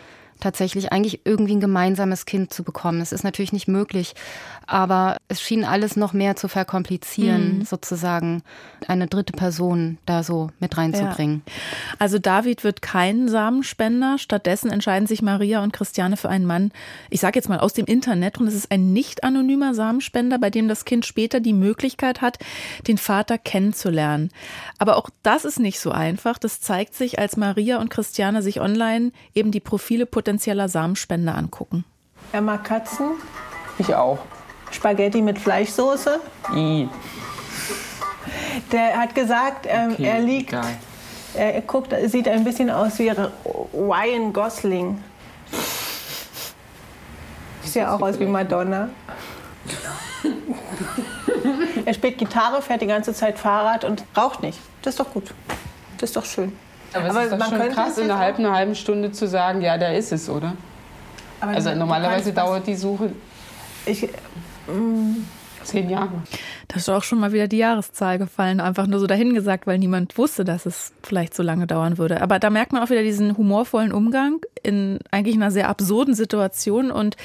tatsächlich 0.41 0.93
eigentlich 0.93 1.21
irgendwie 1.25 1.55
ein 1.55 1.61
gemeinsames 1.61 2.27
Kind 2.27 2.53
zu 2.53 2.65
bekommen. 2.65 3.01
Es 3.01 3.13
ist 3.13 3.25
natürlich 3.25 3.53
nicht 3.53 3.69
möglich, 3.69 4.15
aber 4.67 5.17
es 5.29 5.43
schien 5.43 5.65
alles 5.65 5.97
noch 5.97 6.13
mehr 6.13 6.37
zu 6.37 6.49
verkomplizieren, 6.49 7.59
mhm. 7.59 7.65
sozusagen 7.65 8.43
eine 8.87 9.07
dritte 9.07 9.33
Person 9.33 9.99
da 10.07 10.23
so 10.23 10.51
mit 10.61 10.77
reinzubringen. 10.77 11.43
Ja. 11.47 11.53
Also 11.99 12.19
David 12.19 12.65
wird 12.65 12.83
kein 12.83 13.29
Samenspender, 13.29 14.19
stattdessen 14.19 14.71
entscheiden 14.71 15.07
sich 15.07 15.23
Maria 15.23 15.63
und 15.63 15.73
Christiane 15.73 16.17
für 16.17 16.29
einen 16.29 16.47
Mann, 16.47 16.73
ich 17.11 17.21
sage 17.21 17.39
jetzt 17.39 17.49
mal 17.49 17.61
aus 17.61 17.73
dem 17.73 17.87
Internet 17.87 18.39
und 18.39 18.47
es 18.47 18.55
ist 18.55 18.71
ein 18.71 18.93
nicht 18.93 19.25
anonymer 19.25 19.75
Samenspender, 19.75 20.39
bei 20.39 20.51
dem 20.51 20.69
das 20.69 20.85
Kind 20.85 21.05
später 21.05 21.41
die 21.41 21.53
Möglichkeit 21.53 22.21
hat, 22.21 22.39
den 22.87 22.99
Vater 22.99 23.39
kennenzulernen. 23.39 24.31
Aber 24.79 24.97
auch 24.97 25.11
das 25.23 25.45
ist 25.45 25.59
nicht 25.59 25.81
so 25.81 25.91
einfach. 25.91 26.39
Das 26.39 26.61
zeigt 26.61 26.95
sich, 26.95 27.19
als 27.19 27.37
Maria 27.37 27.81
und 27.81 27.91
Christiane 27.91 28.43
sich 28.43 28.61
online 28.61 29.13
eben 29.35 29.51
die 29.51 29.61
Profile 29.61 30.07
potenzieller 30.31 30.69
Samenspender 30.69 31.35
angucken. 31.35 31.85
Er 32.33 32.41
mag 32.41 32.63
Katzen. 32.63 33.13
Ich 33.79 33.93
auch. 33.95 34.19
Spaghetti 34.71 35.21
mit 35.21 35.39
Fleischsoße. 35.39 36.21
I. 36.55 36.89
Der 38.71 38.97
hat 38.97 39.15
gesagt, 39.17 39.67
ähm, 39.69 39.93
okay, 39.93 40.05
er 40.05 40.21
liegt. 40.21 40.53
Egal. 40.53 40.77
Er 41.35 41.61
guckt, 41.63 41.95
sieht 42.07 42.29
ein 42.29 42.45
bisschen 42.45 42.71
aus 42.71 42.99
wie 42.99 43.13
Ryan 43.73 44.33
Gosling. 44.33 45.03
Sieht 47.63 47.75
ja 47.77 47.95
auch 47.95 48.01
aus 48.01 48.19
wie 48.19 48.27
Madonna. 48.27 48.89
er 51.85 51.95
spielt 51.95 52.19
Gitarre, 52.19 52.63
fährt 52.63 52.83
die 52.83 52.87
ganze 52.87 53.15
Zeit 53.15 53.39
Fahrrad 53.39 53.85
und 53.85 54.05
raucht 54.17 54.43
nicht. 54.43 54.59
Das 54.83 54.95
ist 54.95 55.01
doch 55.01 55.13
gut. 55.13 55.35
Das 55.99 56.11
ist 56.11 56.17
doch 56.17 56.25
schön. 56.25 56.53
Aber, 56.93 57.11
Aber 57.11 57.25
es 57.25 57.33
ist 57.33 57.41
doch 57.41 57.49
schon 57.49 57.69
krass, 57.71 57.99
in 57.99 58.05
einer 58.05 58.19
halben, 58.19 58.45
einer 58.45 58.55
halben 58.55 58.75
Stunde 58.75 59.13
zu 59.13 59.29
sagen, 59.29 59.61
ja, 59.61 59.79
der 59.79 59.97
ist 59.97 60.13
es, 60.13 60.29
oder? 60.29 60.55
Aber 61.41 61.53
also 61.53 61.75
normalerweise 61.75 62.33
dauert 62.33 62.67
die 62.67 62.75
Suche 62.75 63.11
ich, 63.87 64.09
mm, 64.67 65.25
zehn 65.65 65.91
Jahre. 65.91 66.23
Da 66.69 66.77
ist 66.77 66.89
auch 66.89 67.03
schon 67.03 67.21
mal 67.21 67.33
wieder 67.33 67.49
die 67.49 67.59
Jahreszahl 67.59 68.19
gefallen, 68.19 68.61
einfach 68.61 68.87
nur 68.87 69.01
so 69.01 69.07
dahingesagt, 69.07 69.67
weil 69.67 69.79
niemand 69.79 70.17
wusste, 70.19 70.45
dass 70.45 70.67
es 70.67 70.93
vielleicht 71.03 71.35
so 71.35 71.43
lange 71.43 71.67
dauern 71.67 71.99
würde. 71.99 72.23
Aber 72.23 72.39
da 72.39 72.51
merkt 72.51 72.73
man 72.73 72.83
auch 72.83 72.91
wieder 72.91 73.03
diesen 73.03 73.37
humorvollen 73.37 73.93
Umgang 73.93 74.41
in 74.63 74.99
eigentlich 75.11 75.37
einer 75.37 75.51
sehr 75.51 75.69
absurden 75.69 76.15
Situation 76.15 76.91
und 76.91 77.17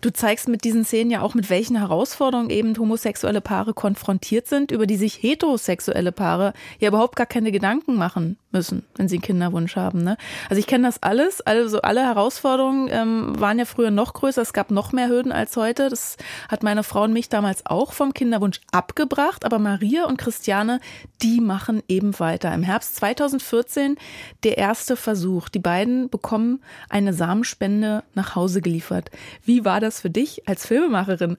Du 0.00 0.12
zeigst 0.12 0.48
mit 0.48 0.64
diesen 0.64 0.84
Szenen 0.84 1.12
ja 1.12 1.20
auch, 1.20 1.34
mit 1.34 1.48
welchen 1.48 1.76
Herausforderungen 1.76 2.50
eben 2.50 2.76
homosexuelle 2.76 3.40
Paare 3.40 3.72
konfrontiert 3.72 4.48
sind, 4.48 4.72
über 4.72 4.84
die 4.84 4.96
sich 4.96 5.22
heterosexuelle 5.22 6.10
Paare 6.10 6.54
ja 6.80 6.88
überhaupt 6.88 7.14
gar 7.14 7.26
keine 7.26 7.52
Gedanken 7.52 7.94
machen 7.94 8.36
müssen, 8.52 8.84
wenn 8.96 9.08
sie 9.08 9.16
einen 9.16 9.22
Kinderwunsch 9.22 9.76
haben. 9.76 10.02
Ne? 10.02 10.16
Also 10.48 10.58
ich 10.58 10.66
kenne 10.66 10.86
das 10.86 11.02
alles, 11.02 11.40
also 11.40 11.80
alle 11.82 12.02
Herausforderungen 12.02 12.88
ähm, 12.90 13.40
waren 13.40 13.58
ja 13.58 13.64
früher 13.64 13.90
noch 13.90 14.14
größer, 14.14 14.42
es 14.42 14.52
gab 14.52 14.70
noch 14.70 14.92
mehr 14.92 15.08
Hürden 15.08 15.32
als 15.32 15.56
heute. 15.56 15.88
Das 15.88 16.16
hat 16.48 16.62
meine 16.62 16.82
Frau 16.82 17.04
und 17.04 17.12
mich 17.12 17.28
damals 17.28 17.66
auch 17.66 17.92
vom 17.92 18.14
Kinderwunsch 18.14 18.60
abgebracht, 18.70 19.44
aber 19.44 19.58
Maria 19.58 20.04
und 20.04 20.16
Christiane, 20.16 20.80
die 21.22 21.40
machen 21.40 21.82
eben 21.88 22.18
weiter. 22.18 22.52
Im 22.54 22.62
Herbst 22.62 22.96
2014 22.96 23.96
der 24.44 24.58
erste 24.58 24.96
Versuch. 24.96 25.48
Die 25.48 25.58
beiden 25.58 26.08
bekommen 26.10 26.62
eine 26.88 27.12
Samenspende 27.12 28.02
nach 28.14 28.34
Hause 28.34 28.60
geliefert. 28.60 29.10
Wie 29.44 29.64
war 29.64 29.80
das 29.80 30.00
für 30.00 30.10
dich 30.10 30.48
als 30.48 30.66
Filmemacherin? 30.66 31.36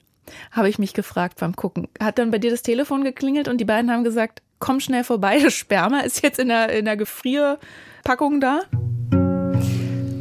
Habe 0.51 0.69
ich 0.69 0.79
mich 0.79 0.93
gefragt 0.93 1.39
beim 1.39 1.55
Gucken. 1.55 1.87
Hat 1.99 2.17
dann 2.17 2.31
bei 2.31 2.37
dir 2.37 2.51
das 2.51 2.61
Telefon 2.61 3.03
geklingelt 3.03 3.47
und 3.47 3.57
die 3.57 3.65
beiden 3.65 3.91
haben 3.91 4.03
gesagt, 4.03 4.41
komm 4.63 4.79
schnell 4.79 5.03
vorbei, 5.03 5.39
das 5.43 5.53
Sperma 5.53 5.99
ist 5.99 6.23
jetzt 6.23 6.39
in 6.39 6.47
der, 6.47 6.69
in 6.69 6.85
der 6.85 6.95
Gefrierpackung 6.95 8.39
da? 8.39 8.61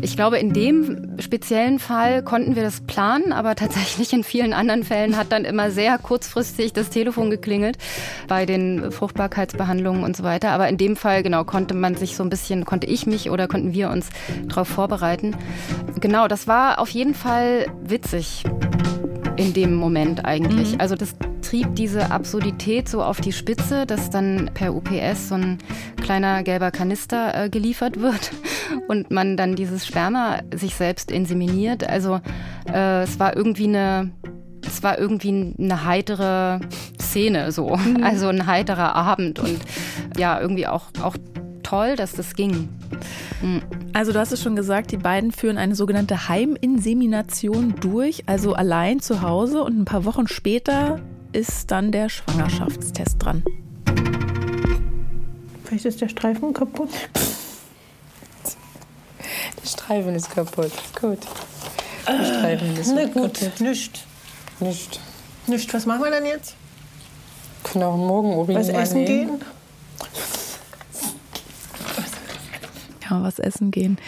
Ich 0.01 0.17
glaube, 0.17 0.39
in 0.39 0.53
dem 0.53 1.17
speziellen 1.21 1.79
Fall 1.79 2.25
konnten 2.25 2.57
wir 2.57 2.65
das 2.65 2.81
planen, 2.81 3.33
aber 3.33 3.55
tatsächlich 3.55 4.13
in 4.13 4.25
vielen 4.25 4.53
anderen 4.53 4.83
Fällen 4.83 5.17
hat 5.17 5.31
dann 5.31 5.45
immer 5.45 5.71
sehr 5.71 5.97
kurzfristig 5.97 6.73
das 6.73 6.91
Telefon 6.91 7.31
geklingelt 7.31 7.79
bei 8.27 8.45
den 8.45 8.91
Fruchtbarkeitsbehandlungen 8.91 10.03
und 10.03 10.17
so 10.17 10.25
weiter. 10.25 10.51
Aber 10.51 10.69
in 10.69 10.77
dem 10.77 10.97
Fall, 10.97 11.23
genau, 11.23 11.45
konnte 11.45 11.75
man 11.75 11.95
sich 11.95 12.17
so 12.17 12.25
ein 12.25 12.31
bisschen, 12.31 12.65
konnte 12.65 12.89
ich 12.89 13.07
mich 13.07 13.31
oder 13.31 13.47
konnten 13.47 13.73
wir 13.73 13.91
uns 13.91 14.09
darauf 14.49 14.67
vorbereiten. 14.67 15.37
Genau, 16.01 16.27
das 16.27 16.49
war 16.49 16.81
auf 16.81 16.89
jeden 16.89 17.15
Fall 17.15 17.67
witzig 17.85 18.43
in 19.43 19.53
dem 19.53 19.75
Moment 19.75 20.25
eigentlich. 20.25 20.75
Mhm. 20.75 20.81
Also 20.81 20.95
das 20.95 21.15
trieb 21.43 21.75
diese 21.75 22.11
Absurdität 22.11 22.89
so 22.89 23.03
auf 23.03 23.21
die 23.21 23.33
Spitze, 23.33 23.87
dass 23.87 24.09
dann 24.09 24.51
per 24.55 24.75
UPS 24.75 25.29
so 25.29 25.35
ein 25.35 25.59
kleiner 26.01 26.43
gelber 26.45 26.71
Kanister 26.71 27.45
äh, 27.45 27.51
geliefert 27.51 28.01
wird 28.01 28.31
und 28.89 29.11
man 29.11 29.37
dann 29.37 29.57
dieses 29.57 29.87
Sperma 29.87 30.39
sich 30.55 30.77
selbst 30.77 31.11
inseminiert. 31.11 31.89
Also 31.89 32.21
äh, 32.73 33.03
es 33.03 33.19
war 33.19 33.37
irgendwie 33.37 33.67
eine 33.67 34.13
es 34.65 34.83
war 34.85 34.97
irgendwie 34.97 35.55
eine 35.59 35.85
heitere 35.85 36.61
Szene 37.01 37.51
so, 37.51 37.77
mhm. 37.77 38.03
also 38.03 38.29
ein 38.29 38.47
heiterer 38.47 38.95
Abend 38.95 39.41
und 39.41 39.59
ja, 40.17 40.41
irgendwie 40.41 40.69
auch, 40.69 40.85
auch 41.03 41.17
toll, 41.65 41.97
dass 41.97 42.13
das 42.13 42.35
ging. 42.35 42.69
Also 43.93 44.13
du 44.13 44.19
hast 44.19 44.33
es 44.33 44.43
schon 44.43 44.57
gesagt, 44.57 44.91
die 44.93 44.97
beiden 44.97 45.33
führen 45.33 45.59
eine 45.59 45.75
sogenannte 45.75 46.29
Heiminsemination 46.29 47.75
durch, 47.81 48.25
also 48.27 48.55
allein 48.55 49.01
zu 49.01 49.23
Hause 49.23 49.63
und 49.63 49.79
ein 49.81 49.85
paar 49.85 50.05
Wochen 50.05 50.29
später 50.29 51.01
ist 51.33 51.71
dann 51.71 51.93
der 51.93 52.09
Schwangerschaftstest 52.09 53.17
dran. 53.23 53.43
Vielleicht 55.65 55.85
ist 55.87 56.01
der 56.01 56.09
Streifen 56.09 56.53
kaputt. 56.53 56.91
Der 59.63 59.67
Streifen 59.67 60.15
ist 60.15 60.31
kaputt. 60.31 60.73
Gut. 61.01 61.19
Der 62.07 62.25
Streifen 62.25 62.77
ist 62.77 62.93
Na 62.95 63.05
gut, 63.07 63.35
kaputt. 63.35 63.61
nicht. 63.61 64.05
Nicht. 64.61 65.01
Nicht. 65.47 65.73
Was 65.75 65.87
machen 65.87 66.03
wir 66.05 66.11
dann 66.11 66.27
jetzt? 66.27 66.55
Können 67.65 67.85
auch 67.85 67.97
morgen 67.97 68.35
oben 68.35 68.55
Was 68.55 68.69
essen 68.69 69.05
gehen? 69.05 69.41
Ja, 73.03 73.23
was 73.23 73.39
essen 73.39 73.71
gehen. 73.71 73.99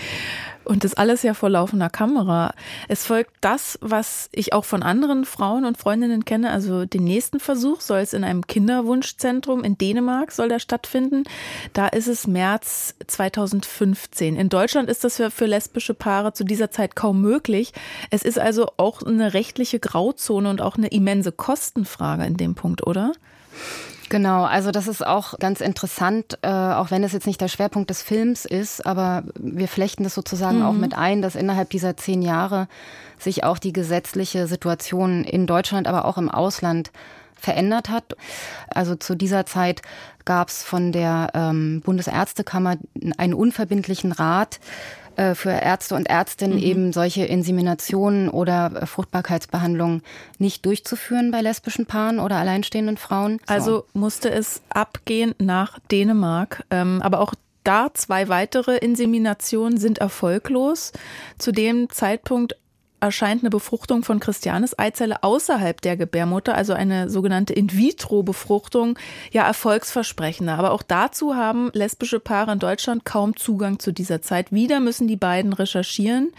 Und 0.64 0.84
das 0.84 0.94
alles 0.94 1.22
ja 1.22 1.34
vor 1.34 1.50
laufender 1.50 1.90
Kamera. 1.90 2.54
Es 2.88 3.04
folgt 3.04 3.32
das, 3.42 3.78
was 3.82 4.30
ich 4.32 4.52
auch 4.52 4.64
von 4.64 4.82
anderen 4.82 5.24
Frauen 5.24 5.64
und 5.64 5.76
Freundinnen 5.76 6.24
kenne. 6.24 6.50
Also 6.50 6.86
den 6.86 7.04
nächsten 7.04 7.38
Versuch 7.38 7.80
soll 7.80 7.98
es 7.98 8.14
in 8.14 8.24
einem 8.24 8.46
Kinderwunschzentrum 8.46 9.62
in 9.62 9.76
Dänemark 9.76 10.32
soll 10.32 10.48
der 10.48 10.58
stattfinden. 10.58 11.24
Da 11.74 11.88
ist 11.88 12.08
es 12.08 12.26
März 12.26 12.94
2015. 13.06 14.36
In 14.36 14.48
Deutschland 14.48 14.88
ist 14.88 15.04
das 15.04 15.22
für 15.28 15.46
lesbische 15.46 15.94
Paare 15.94 16.32
zu 16.32 16.44
dieser 16.44 16.70
Zeit 16.70 16.96
kaum 16.96 17.20
möglich. 17.20 17.72
Es 18.10 18.22
ist 18.22 18.38
also 18.38 18.68
auch 18.78 19.02
eine 19.02 19.34
rechtliche 19.34 19.80
Grauzone 19.80 20.48
und 20.48 20.62
auch 20.62 20.76
eine 20.76 20.88
immense 20.88 21.32
Kostenfrage 21.32 22.24
in 22.24 22.36
dem 22.36 22.54
Punkt, 22.54 22.86
oder? 22.86 23.12
Genau, 24.10 24.44
also 24.44 24.70
das 24.70 24.86
ist 24.86 25.04
auch 25.06 25.38
ganz 25.38 25.60
interessant, 25.60 26.38
äh, 26.42 26.48
auch 26.48 26.90
wenn 26.90 27.04
es 27.04 27.12
jetzt 27.12 27.26
nicht 27.26 27.40
der 27.40 27.48
Schwerpunkt 27.48 27.90
des 27.90 28.02
Films 28.02 28.44
ist, 28.44 28.84
aber 28.84 29.24
wir 29.34 29.68
flechten 29.68 30.04
das 30.04 30.14
sozusagen 30.14 30.58
mhm. 30.58 30.64
auch 30.64 30.72
mit 30.72 30.94
ein, 30.94 31.22
dass 31.22 31.36
innerhalb 31.36 31.70
dieser 31.70 31.96
zehn 31.96 32.22
Jahre 32.22 32.68
sich 33.18 33.44
auch 33.44 33.58
die 33.58 33.72
gesetzliche 33.72 34.46
Situation 34.46 35.24
in 35.24 35.46
Deutschland, 35.46 35.88
aber 35.88 36.04
auch 36.04 36.18
im 36.18 36.30
Ausland 36.30 36.90
verändert 37.34 37.90
hat. 37.90 38.16
Also 38.68 38.94
zu 38.96 39.14
dieser 39.14 39.46
Zeit 39.46 39.82
gab 40.24 40.48
es 40.48 40.62
von 40.62 40.92
der 40.92 41.30
ähm, 41.34 41.82
Bundesärztekammer 41.84 42.76
einen 43.18 43.34
unverbindlichen 43.34 44.12
Rat, 44.12 44.60
äh, 45.16 45.34
für 45.34 45.50
Ärzte 45.50 45.94
und 45.94 46.08
Ärztinnen 46.08 46.56
mhm. 46.56 46.62
eben 46.62 46.92
solche 46.92 47.24
Inseminationen 47.24 48.28
oder 48.28 48.72
äh, 48.74 48.86
Fruchtbarkeitsbehandlungen 48.86 50.02
nicht 50.38 50.64
durchzuführen 50.66 51.30
bei 51.30 51.40
lesbischen 51.40 51.86
Paaren 51.86 52.18
oder 52.18 52.36
alleinstehenden 52.36 52.96
Frauen. 52.96 53.38
So. 53.46 53.54
Also 53.54 53.84
musste 53.92 54.30
es 54.30 54.62
abgehen 54.68 55.34
nach 55.38 55.78
Dänemark, 55.90 56.64
ähm, 56.70 57.00
aber 57.02 57.20
auch 57.20 57.34
da 57.64 57.88
zwei 57.94 58.28
weitere 58.28 58.76
Inseminationen 58.76 59.78
sind 59.78 59.98
erfolglos. 59.98 60.92
Zu 61.38 61.50
dem 61.50 61.88
Zeitpunkt 61.90 62.56
erscheint 63.00 63.42
eine 63.42 63.50
Befruchtung 63.50 64.02
von 64.02 64.18
Christianes 64.18 64.78
Eizelle 64.78 65.22
außerhalb 65.22 65.80
der 65.80 65.96
Gebärmutter, 65.96 66.54
also 66.54 66.72
eine 66.72 67.10
sogenannte 67.10 67.52
In-vitro-Befruchtung, 67.52 68.98
ja 69.30 69.46
erfolgsversprechender. 69.46 70.56
Aber 70.58 70.72
auch 70.72 70.82
dazu 70.82 71.34
haben 71.34 71.70
lesbische 71.74 72.20
Paare 72.20 72.52
in 72.52 72.58
Deutschland 72.58 73.04
kaum 73.04 73.36
Zugang 73.36 73.78
zu 73.78 73.92
dieser 73.92 74.22
Zeit. 74.22 74.52
Wieder 74.52 74.80
müssen 74.80 75.06
die 75.06 75.16
beiden 75.16 75.52
recherchieren. 75.52 76.32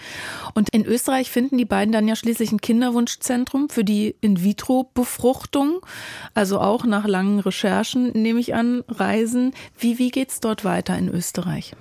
Und 0.53 0.69
in 0.69 0.85
Österreich 0.85 1.29
finden 1.29 1.57
die 1.57 1.65
beiden 1.65 1.91
dann 1.91 2.07
ja 2.07 2.15
schließlich 2.15 2.51
ein 2.51 2.61
Kinderwunschzentrum 2.61 3.69
für 3.69 3.83
die 3.83 4.15
In-vitro-Befruchtung. 4.21 5.81
Also 6.33 6.59
auch 6.59 6.85
nach 6.85 7.07
langen 7.07 7.39
Recherchen, 7.39 8.11
nehme 8.13 8.39
ich 8.39 8.55
an, 8.55 8.83
Reisen. 8.87 9.53
Wie, 9.77 9.99
wie 9.99 10.09
geht's 10.09 10.39
dort 10.39 10.65
weiter 10.65 10.97
in 10.97 11.09
Österreich? 11.09 11.73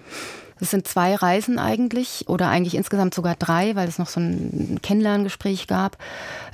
Es 0.60 0.70
sind 0.70 0.86
zwei 0.86 1.14
Reisen 1.14 1.58
eigentlich 1.58 2.28
oder 2.28 2.48
eigentlich 2.48 2.76
insgesamt 2.76 3.14
sogar 3.14 3.34
drei, 3.34 3.74
weil 3.74 3.88
es 3.88 3.98
noch 3.98 4.08
so 4.08 4.20
ein 4.20 4.78
Kennenlerngespräch 4.82 5.66
gab. 5.66 5.98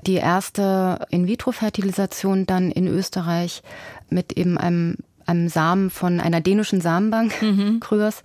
Die 0.07 0.14
erste 0.14 1.07
In-vitro-Fertilisation 1.11 2.47
dann 2.47 2.71
in 2.71 2.87
Österreich 2.87 3.62
mit 4.09 4.33
eben 4.33 4.59
einem 4.59 4.97
einem 5.31 5.49
Samen 5.49 5.91
von 5.91 6.21
einer 6.21 6.41
dänischen 6.41 6.81
Samenbank, 6.81 7.41
mhm. 7.41 7.81
Krüers, 7.81 8.23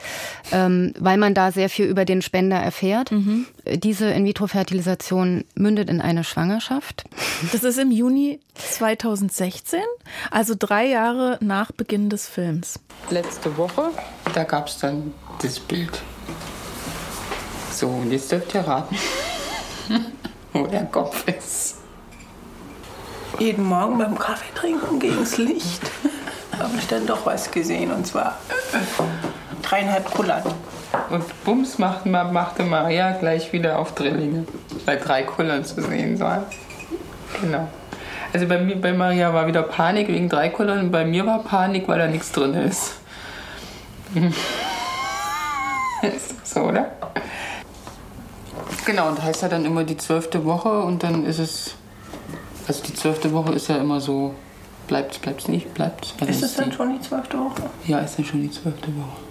ähm, 0.52 0.94
weil 1.00 1.18
man 1.18 1.34
da 1.34 1.52
sehr 1.52 1.70
viel 1.70 1.86
über 1.86 2.06
den 2.06 2.22
Spender 2.22 2.58
erfährt. 2.58 3.12
Mhm. 3.12 3.46
Diese 3.66 4.08
In-vitro-Fertilisation 4.08 5.46
mündet 5.56 5.90
in 5.90 6.02
eine 6.02 6.24
Schwangerschaft. 6.24 7.06
Das 7.52 7.64
ist 7.64 7.80
im 7.80 7.92
Juni 7.92 8.40
2016, 8.56 9.80
also 10.32 10.56
drei 10.58 10.88
Jahre 10.88 11.38
nach 11.42 11.72
Beginn 11.72 12.10
des 12.10 12.28
Films. 12.28 12.80
Letzte 13.10 13.56
Woche, 13.58 13.92
da 14.34 14.44
gab 14.44 14.68
es 14.68 14.80
dann 14.80 15.14
das 15.42 15.60
Bild. 15.60 16.02
So, 17.72 17.88
und 17.88 18.12
jetzt 18.12 18.32
dürft 18.32 18.54
ihr 18.56 18.62
raten, 18.62 18.96
wo 20.54 20.66
der 20.66 20.86
Kopf 20.86 21.28
ist. 21.28 21.78
Jeden 23.40 23.66
Morgen 23.66 23.98
beim 23.98 24.18
Kaffee 24.18 24.54
trinken 24.56 25.00
gegen 25.00 25.18
das 25.18 25.38
Licht 25.38 25.82
habe 26.60 26.78
ich 26.78 26.88
dann 26.88 27.06
doch 27.06 27.26
was 27.26 27.52
gesehen 27.52 27.92
und 27.92 28.06
zwar 28.06 28.38
dreieinhalb 29.62 30.12
Kullern. 30.12 30.44
Und 31.10 31.44
Bums 31.44 31.78
machte, 31.78 32.08
machte 32.10 32.64
Maria 32.64 33.12
gleich 33.12 33.52
wieder 33.54 33.80
auf 33.80 33.94
Drillinge, 33.94 34.46
weil 34.86 34.98
drei 34.98 35.24
Kullern 35.24 35.66
zu 35.66 35.82
sehen 35.82 36.20
waren. 36.20 36.46
Genau. 37.42 37.68
Also 38.34 38.48
bei, 38.48 38.60
mir, 38.60 38.76
bei 38.76 38.94
Maria 38.94 39.34
war 39.34 39.48
wieder 39.48 39.64
Panik 39.64 40.08
wegen 40.08 40.30
drei 40.30 40.50
Kullern 40.50 40.80
und 40.80 40.92
bei 40.92 41.06
mir 41.06 41.26
war 41.26 41.44
Panik, 41.44 41.88
weil 41.88 42.00
da 42.00 42.08
nichts 42.08 42.32
drin 42.32 42.54
ist. 42.54 42.96
ist 46.02 46.46
so, 46.54 46.62
oder? 46.62 46.92
Genau, 48.86 49.08
und 49.08 49.22
heißt 49.22 49.42
ja 49.42 49.48
dann 49.48 49.66
immer 49.66 49.84
die 49.84 49.98
zwölfte 49.98 50.46
Woche 50.46 50.80
und 50.82 51.04
dann 51.04 51.26
ist 51.26 51.40
es. 51.40 51.76
Also 52.68 52.84
die 52.84 52.94
zwölfte 52.94 53.32
Woche 53.32 53.54
ist 53.54 53.68
ja 53.68 53.78
immer 53.78 54.00
so, 54.00 54.34
bleibt 54.88 55.22
bleibt 55.22 55.42
es 55.42 55.48
nicht, 55.48 55.74
bleibt 55.74 56.14
also 56.20 56.32
Ist 56.32 56.44
es 56.44 56.56
dann 56.56 56.72
schon 56.72 56.94
die 56.94 57.02
zwölfte 57.02 57.38
Woche? 57.38 57.64
Ja, 57.88 58.00
ist 58.00 58.18
dann 58.18 58.26
schon 58.26 58.42
die 58.42 58.52
zwölfte 58.52 58.88
Woche. 58.96 59.26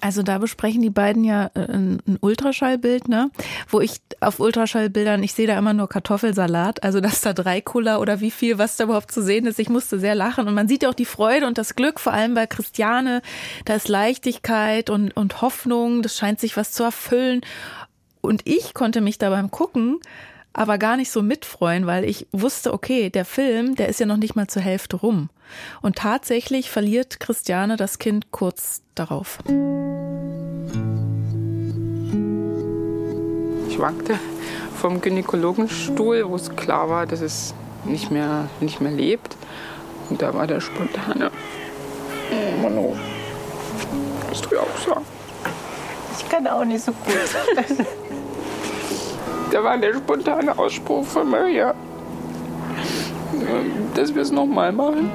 Also 0.00 0.22
da 0.22 0.38
besprechen 0.38 0.80
die 0.80 0.90
beiden 0.90 1.24
ja 1.24 1.50
äh, 1.54 1.60
ein, 1.60 2.00
ein 2.06 2.18
Ultraschallbild, 2.20 3.08
ne? 3.08 3.30
Wo 3.68 3.80
ich 3.80 4.00
auf 4.20 4.38
Ultraschallbildern, 4.38 5.22
ich 5.24 5.34
sehe 5.34 5.48
da 5.48 5.58
immer 5.58 5.72
nur 5.72 5.88
Kartoffelsalat, 5.88 6.84
also 6.84 7.00
dass 7.00 7.20
da 7.20 7.32
drei 7.32 7.60
Cola 7.60 7.98
oder 7.98 8.20
wie 8.20 8.30
viel, 8.30 8.58
was 8.58 8.76
da 8.76 8.84
überhaupt 8.84 9.10
zu 9.10 9.22
sehen 9.22 9.46
ist. 9.46 9.58
Ich 9.58 9.68
musste 9.68 9.98
sehr 9.98 10.14
lachen 10.14 10.46
und 10.46 10.54
man 10.54 10.68
sieht 10.68 10.84
ja 10.84 10.88
auch 10.88 10.94
die 10.94 11.04
Freude 11.04 11.46
und 11.46 11.58
das 11.58 11.74
Glück, 11.74 11.98
vor 11.98 12.12
allem 12.12 12.34
bei 12.34 12.46
Christiane. 12.46 13.22
Da 13.64 13.74
ist 13.74 13.88
Leichtigkeit 13.88 14.88
und, 14.88 15.16
und 15.16 15.42
Hoffnung, 15.42 16.02
das 16.02 16.16
scheint 16.16 16.38
sich 16.38 16.56
was 16.56 16.70
zu 16.70 16.84
erfüllen. 16.84 17.40
Und 18.20 18.42
ich 18.44 18.74
konnte 18.74 19.00
mich 19.00 19.18
da 19.18 19.30
beim 19.30 19.50
Gucken 19.50 19.98
aber 20.58 20.76
gar 20.76 20.96
nicht 20.96 21.12
so 21.12 21.22
mitfreuen, 21.22 21.86
weil 21.86 22.04
ich 22.04 22.26
wusste, 22.32 22.74
okay, 22.74 23.10
der 23.10 23.24
Film, 23.24 23.76
der 23.76 23.88
ist 23.88 24.00
ja 24.00 24.06
noch 24.06 24.16
nicht 24.16 24.34
mal 24.34 24.48
zur 24.48 24.60
Hälfte 24.60 24.96
rum. 24.96 25.30
Und 25.82 25.94
tatsächlich 25.94 26.68
verliert 26.68 27.20
Christiane 27.20 27.76
das 27.76 28.00
Kind 28.00 28.32
kurz 28.32 28.82
darauf. 28.96 29.38
Ich 33.68 33.78
wankte 33.78 34.18
vom 34.76 35.00
Gynäkologenstuhl, 35.00 36.28
wo 36.28 36.34
es 36.34 36.50
klar 36.56 36.90
war, 36.90 37.06
dass 37.06 37.20
es 37.20 37.54
nicht 37.84 38.10
mehr, 38.10 38.50
nicht 38.58 38.80
mehr 38.80 38.90
lebt. 38.90 39.36
Und 40.10 40.22
da 40.22 40.34
war 40.34 40.48
der 40.48 40.60
spontane. 40.60 41.30
Mann, 42.60 42.78
oh. 42.78 42.96
Musst 44.28 44.44
du 44.50 44.58
auch 44.58 44.76
sagen. 44.84 45.06
Ich 46.18 46.28
kann 46.28 46.48
auch 46.48 46.64
nicht 46.64 46.84
so 46.84 46.90
gut. 46.90 47.86
Da 49.58 49.64
war 49.64 49.76
der 49.76 49.92
spontane 49.92 50.56
Ausspruch 50.56 51.04
von 51.04 51.30
Maria, 51.30 51.74
dass 53.96 54.14
wir 54.14 54.22
es 54.22 54.30
nochmal 54.30 54.70
machen. 54.70 55.10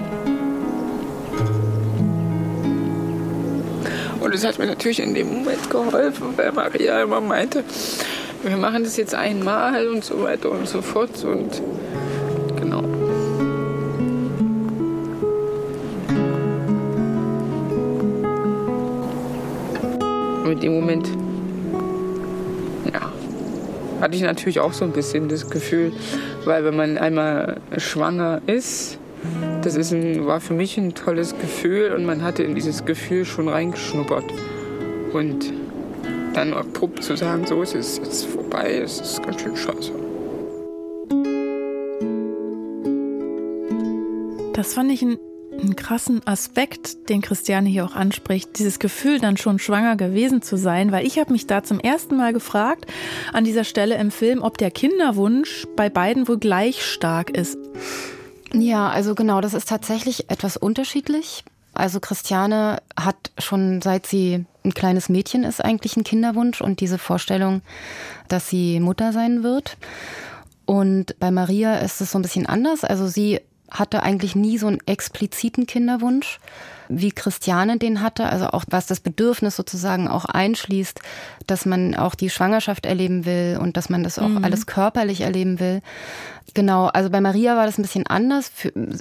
Und 4.20 4.36
es 4.36 4.46
hat 4.46 4.60
mir 4.60 4.66
natürlich 4.66 5.00
in 5.00 5.14
dem 5.14 5.30
Moment 5.30 5.70
geholfen, 5.70 6.34
weil 6.36 6.52
Maria 6.52 7.04
immer 7.04 7.22
meinte, 7.22 7.64
wir 8.44 8.58
machen 8.58 8.84
das 8.84 8.98
jetzt 8.98 9.16
einmal 9.16 9.88
und 9.88 10.04
so 10.04 10.24
weiter 10.24 10.52
und 10.52 10.68
so 10.68 10.82
fort. 10.82 11.24
Und 11.24 11.62
genau. 12.60 12.80
Und 20.44 20.52
in 20.52 20.60
dem 20.60 20.74
Moment 20.74 21.23
hatte 24.04 24.18
ich 24.18 24.22
natürlich 24.22 24.60
auch 24.60 24.74
so 24.74 24.84
ein 24.84 24.92
bisschen 24.92 25.30
das 25.30 25.50
Gefühl, 25.50 25.94
weil 26.44 26.66
wenn 26.66 26.76
man 26.76 26.98
einmal 26.98 27.62
schwanger 27.78 28.42
ist, 28.48 29.00
das 29.62 29.76
ist 29.78 29.94
ein, 29.94 30.28
war 30.28 30.42
für 30.42 30.54
mich 30.54 30.78
ein 30.78 30.94
tolles 30.94 31.34
Gefühl 31.40 31.94
und 31.94 32.06
man 32.06 32.22
hatte 32.22 32.44
in 32.44 32.54
dieses 32.54 32.84
Gefühl 32.84 33.24
schon 33.24 33.48
reingeschnuppert. 33.48 34.26
Und 35.14 35.54
dann 36.34 36.54
abrupt 36.54 37.02
zu 37.02 37.16
sagen, 37.16 37.46
so 37.48 37.62
es 37.62 37.74
ist 37.74 38.00
jetzt 38.00 38.26
vorbei, 38.26 38.82
es 38.84 39.00
ist 39.00 39.24
ganz 39.24 39.42
schön 39.42 39.56
scheiße. 39.56 39.94
Das 44.54 44.74
fand 44.74 44.92
ich 44.92 45.02
ein 45.02 45.18
einen 45.64 45.76
krassen 45.76 46.26
Aspekt, 46.28 47.10
den 47.10 47.22
Christiane 47.22 47.70
hier 47.70 47.86
auch 47.86 47.96
anspricht, 47.96 48.60
dieses 48.60 48.80
Gefühl, 48.80 49.20
dann 49.20 49.38
schon 49.38 49.60
schwanger 49.60 49.96
gewesen 49.96 50.42
zu 50.42 50.58
sein, 50.58 50.92
weil 50.92 51.06
ich 51.06 51.18
habe 51.18 51.32
mich 51.32 51.48
da 51.48 51.64
zum 51.64 51.80
ersten 51.80 52.18
Mal 52.18 52.34
gefragt 52.34 52.86
an 53.32 53.44
dieser 53.44 53.64
Stelle 53.64 53.96
im 53.96 54.12
Film, 54.12 54.42
ob 54.42 54.58
der 54.58 54.72
Kinderwunsch 54.72 55.66
bei 55.76 55.90
beiden 55.90 56.28
wohl 56.28 56.38
gleich 56.38 56.86
stark 56.86 57.30
ist. 57.30 57.58
Ja, 58.54 58.90
also 58.90 59.16
genau, 59.16 59.42
das 59.42 59.54
ist 59.54 59.68
tatsächlich 59.68 60.30
etwas 60.30 60.58
unterschiedlich. 60.58 61.44
Also 61.74 62.00
Christiane 62.00 62.82
hat 62.96 63.32
schon 63.40 63.82
seit 63.82 64.06
sie 64.06 64.46
ein 64.64 64.74
kleines 64.74 65.10
Mädchen 65.10 65.44
ist 65.44 65.64
eigentlich 65.64 65.98
ein 65.98 66.04
Kinderwunsch 66.04 66.62
und 66.62 66.80
diese 66.80 66.98
Vorstellung, 66.98 67.62
dass 68.30 68.50
sie 68.50 68.80
Mutter 68.80 69.12
sein 69.12 69.44
wird. 69.44 69.78
Und 70.66 71.20
bei 71.20 71.32
Maria 71.32 71.76
ist 71.78 72.00
es 72.00 72.12
so 72.12 72.20
ein 72.20 72.22
bisschen 72.22 72.46
anders. 72.46 72.86
Also 72.86 73.08
sie 73.08 73.42
hatte 73.72 74.04
eigentlich 74.04 74.36
nie 74.36 74.58
so 74.58 74.68
einen 74.68 74.80
expliziten 74.86 75.66
Kinderwunsch, 75.66 76.40
wie 76.90 77.12
Christiane 77.12 77.78
den 77.78 78.02
hatte. 78.02 78.26
Also 78.26 78.48
auch 78.48 78.66
was 78.70 78.86
das 78.86 79.00
Bedürfnis 79.00 79.56
sozusagen 79.56 80.08
auch 80.08 80.26
einschließt, 80.26 81.00
dass 81.48 81.66
man 81.66 81.96
auch 81.96 82.16
die 82.16 82.30
Schwangerschaft 82.30 82.86
erleben 82.86 83.26
will 83.26 83.58
und 83.60 83.78
dass 83.78 83.90
man 83.90 84.04
das 84.04 84.20
auch 84.20 84.28
mhm. 84.28 84.44
alles 84.44 84.66
körperlich 84.66 85.22
erleben 85.22 85.60
will. 85.60 85.82
Genau, 86.54 86.86
also 86.88 87.10
bei 87.10 87.20
Maria 87.20 87.56
war 87.56 87.66
das 87.66 87.80
ein 87.80 87.84
bisschen 87.84 88.06
anders. 88.06 88.52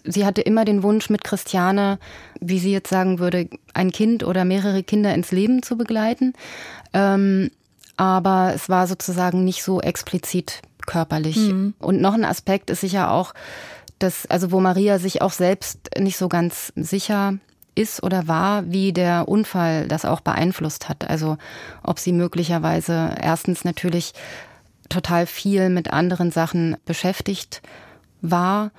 Sie 0.05 0.25
hatte 0.25 0.41
immer 0.41 0.65
den 0.65 0.83
Wunsch 0.83 1.11
mit 1.11 1.23
Christiane, 1.23 1.99
wie 2.41 2.59
sie 2.59 2.73
jetzt 2.73 2.89
sagen 2.89 3.19
würde, 3.19 3.49
ein 3.75 3.91
Kind 3.91 4.25
oder 4.25 4.45
mehrere 4.45 4.83
Kinder 4.83 5.13
ins 5.15 5.33
Leben 5.33 5.63
zu 5.63 5.77
begleiten. 5.77 6.33
Ähm, 6.95 7.51
aber 7.97 8.53
es 8.55 8.71
war 8.71 8.87
sozusagen 8.87 9.45
nicht 9.45 9.63
so 9.63 9.83
explizit 9.83 10.63
körperlich. 10.87 11.37
Mhm. 11.37 11.75
Und 11.79 12.01
noch 12.01 12.15
ein 12.15 12.25
Aspekt 12.25 12.71
ist 12.71 12.81
sicher 12.81 13.11
auch, 13.11 13.35
dass, 14.03 14.27
also 14.27 14.51
wo 14.51 14.61
Maria 14.61 14.99
sich 14.99 15.23
auch 15.23 15.33
selbst 15.33 15.91
nicht 15.99 16.17
so 16.17 16.29
ganz 16.29 16.73
sicher 16.77 17.35
ist 17.75 18.03
oder 18.03 18.29
war, 18.29 18.71
wie 18.71 18.93
der 18.93 19.29
Unfall 19.29 19.89
das 19.89 20.05
auch 20.05 20.21
beeinflusst 20.21 20.89
hat. 20.89 21.09
Also 21.09 21.39
ob 21.83 21.99
sie 21.99 22.13
möglicherweise 22.13 23.15
erstens 23.21 23.65
natürlich 23.65 24.13
total 24.89 25.27
viel 25.27 25.71
mit 25.71 25.93
anderen 25.93 26.31
Sachen 26.31 26.77
beschäftigt 26.85 27.63
war 28.21 28.71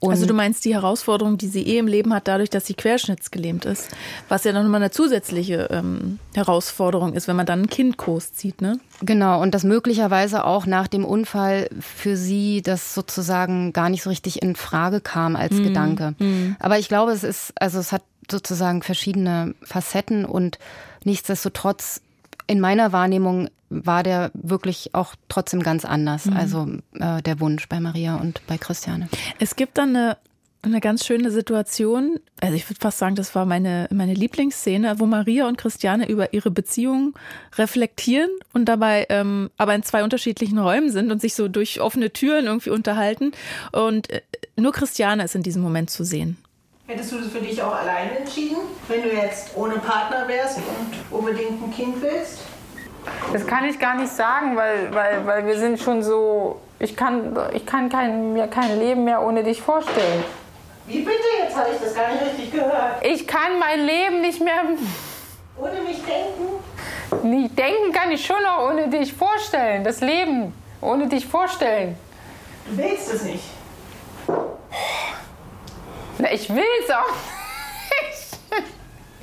und 0.00 0.10
also 0.10 0.26
du 0.26 0.34
meinst 0.34 0.64
die 0.64 0.74
Herausforderung, 0.74 1.38
die 1.38 1.48
sie 1.48 1.62
eh 1.66 1.78
im 1.78 1.86
Leben 1.86 2.12
hat, 2.12 2.28
dadurch, 2.28 2.50
dass 2.50 2.66
sie 2.66 2.74
querschnittsgelähmt 2.74 3.64
ist, 3.64 3.88
was 4.28 4.44
ja 4.44 4.52
dann 4.52 4.64
nochmal 4.64 4.82
eine 4.82 4.90
zusätzliche 4.90 5.68
ähm, 5.70 6.18
Herausforderung 6.34 7.14
ist, 7.14 7.28
wenn 7.28 7.36
man 7.36 7.46
dann 7.46 7.62
ein 7.62 7.70
Kind 7.70 7.96
großzieht, 7.96 8.60
ne? 8.60 8.78
Genau, 9.00 9.40
und 9.40 9.54
dass 9.54 9.64
möglicherweise 9.64 10.44
auch 10.44 10.66
nach 10.66 10.88
dem 10.88 11.04
Unfall 11.04 11.68
für 11.80 12.16
sie 12.16 12.62
das 12.62 12.94
sozusagen 12.94 13.72
gar 13.72 13.88
nicht 13.88 14.02
so 14.02 14.10
richtig 14.10 14.42
in 14.42 14.56
Frage 14.56 15.00
kam 15.00 15.36
als 15.36 15.54
mhm. 15.54 15.64
Gedanke. 15.64 16.14
Mhm. 16.18 16.56
Aber 16.58 16.78
ich 16.78 16.88
glaube, 16.88 17.12
es 17.12 17.24
ist, 17.24 17.52
also 17.60 17.78
es 17.78 17.92
hat 17.92 18.02
sozusagen 18.30 18.82
verschiedene 18.82 19.54
Facetten 19.62 20.24
und 20.24 20.58
nichtsdestotrotz 21.04 22.00
in 22.46 22.60
meiner 22.60 22.92
Wahrnehmung 22.92 23.48
war 23.82 24.02
der 24.02 24.30
wirklich 24.34 24.94
auch 24.94 25.14
trotzdem 25.28 25.62
ganz 25.62 25.84
anders. 25.84 26.26
Mhm. 26.26 26.36
Also 26.36 26.68
äh, 26.94 27.22
der 27.22 27.40
Wunsch 27.40 27.68
bei 27.68 27.80
Maria 27.80 28.16
und 28.16 28.40
bei 28.46 28.58
Christiane. 28.58 29.08
Es 29.38 29.56
gibt 29.56 29.78
dann 29.78 29.90
eine, 29.90 30.16
eine 30.62 30.80
ganz 30.80 31.04
schöne 31.04 31.30
Situation, 31.30 32.20
also 32.40 32.54
ich 32.54 32.68
würde 32.68 32.80
fast 32.80 32.98
sagen, 32.98 33.16
das 33.16 33.34
war 33.34 33.44
meine, 33.44 33.88
meine 33.90 34.14
Lieblingsszene, 34.14 34.98
wo 34.98 35.06
Maria 35.06 35.46
und 35.46 35.58
Christiane 35.58 36.08
über 36.08 36.32
ihre 36.32 36.50
Beziehung 36.50 37.14
reflektieren 37.56 38.30
und 38.52 38.66
dabei 38.66 39.06
ähm, 39.10 39.50
aber 39.56 39.74
in 39.74 39.82
zwei 39.82 40.04
unterschiedlichen 40.04 40.58
Räumen 40.58 40.90
sind 40.90 41.10
und 41.10 41.20
sich 41.20 41.34
so 41.34 41.48
durch 41.48 41.80
offene 41.80 42.12
Türen 42.12 42.46
irgendwie 42.46 42.70
unterhalten. 42.70 43.32
Und 43.72 44.10
äh, 44.10 44.22
nur 44.56 44.72
Christiane 44.72 45.24
ist 45.24 45.34
in 45.34 45.42
diesem 45.42 45.62
Moment 45.62 45.90
zu 45.90 46.04
sehen. 46.04 46.36
Hättest 46.86 47.12
du 47.12 47.18
das 47.18 47.28
für 47.28 47.40
dich 47.40 47.62
auch 47.62 47.74
alleine 47.74 48.18
entschieden, 48.18 48.56
wenn 48.88 49.02
du 49.02 49.10
jetzt 49.10 49.56
ohne 49.56 49.76
Partner 49.76 50.28
wärst 50.28 50.58
und 50.58 51.18
unbedingt 51.18 51.62
ein 51.62 51.72
Kind 51.72 52.02
willst? 52.02 52.40
Das 53.32 53.46
kann 53.46 53.64
ich 53.64 53.78
gar 53.78 53.96
nicht 53.96 54.12
sagen, 54.12 54.56
weil, 54.56 54.94
weil, 54.94 55.26
weil 55.26 55.46
wir 55.46 55.58
sind 55.58 55.80
schon 55.80 56.02
so. 56.02 56.60
Ich 56.78 56.96
kann, 56.96 57.36
ich 57.52 57.64
kann 57.64 57.88
kein, 57.88 58.32
mir 58.32 58.46
kein 58.48 58.78
Leben 58.78 59.04
mehr 59.04 59.22
ohne 59.22 59.42
dich 59.42 59.62
vorstellen. 59.62 60.24
Wie 60.86 61.00
bitte? 61.00 61.18
Jetzt 61.42 61.56
habe 61.56 61.68
ich 61.72 61.80
das 61.80 61.94
gar 61.94 62.12
nicht 62.12 62.22
richtig 62.24 62.52
gehört. 62.52 63.04
Ich 63.04 63.26
kann 63.26 63.58
mein 63.58 63.86
Leben 63.86 64.20
nicht 64.20 64.40
mehr. 64.40 64.62
Ohne 65.56 65.80
mich 65.82 66.02
denken? 66.02 67.26
Nie, 67.26 67.48
denken 67.48 67.92
kann 67.92 68.10
ich 68.10 68.24
schon 68.26 68.42
noch 68.42 68.68
ohne 68.70 68.88
dich 68.88 69.12
vorstellen. 69.14 69.84
Das 69.84 70.00
Leben 70.00 70.52
ohne 70.80 71.06
dich 71.06 71.26
vorstellen. 71.26 71.96
Du 72.66 72.76
willst 72.76 73.12
es 73.12 73.22
nicht. 73.22 73.44
Na, 76.18 76.32
ich 76.32 76.48
will 76.54 76.64
es 76.82 76.90
auch 76.90 77.12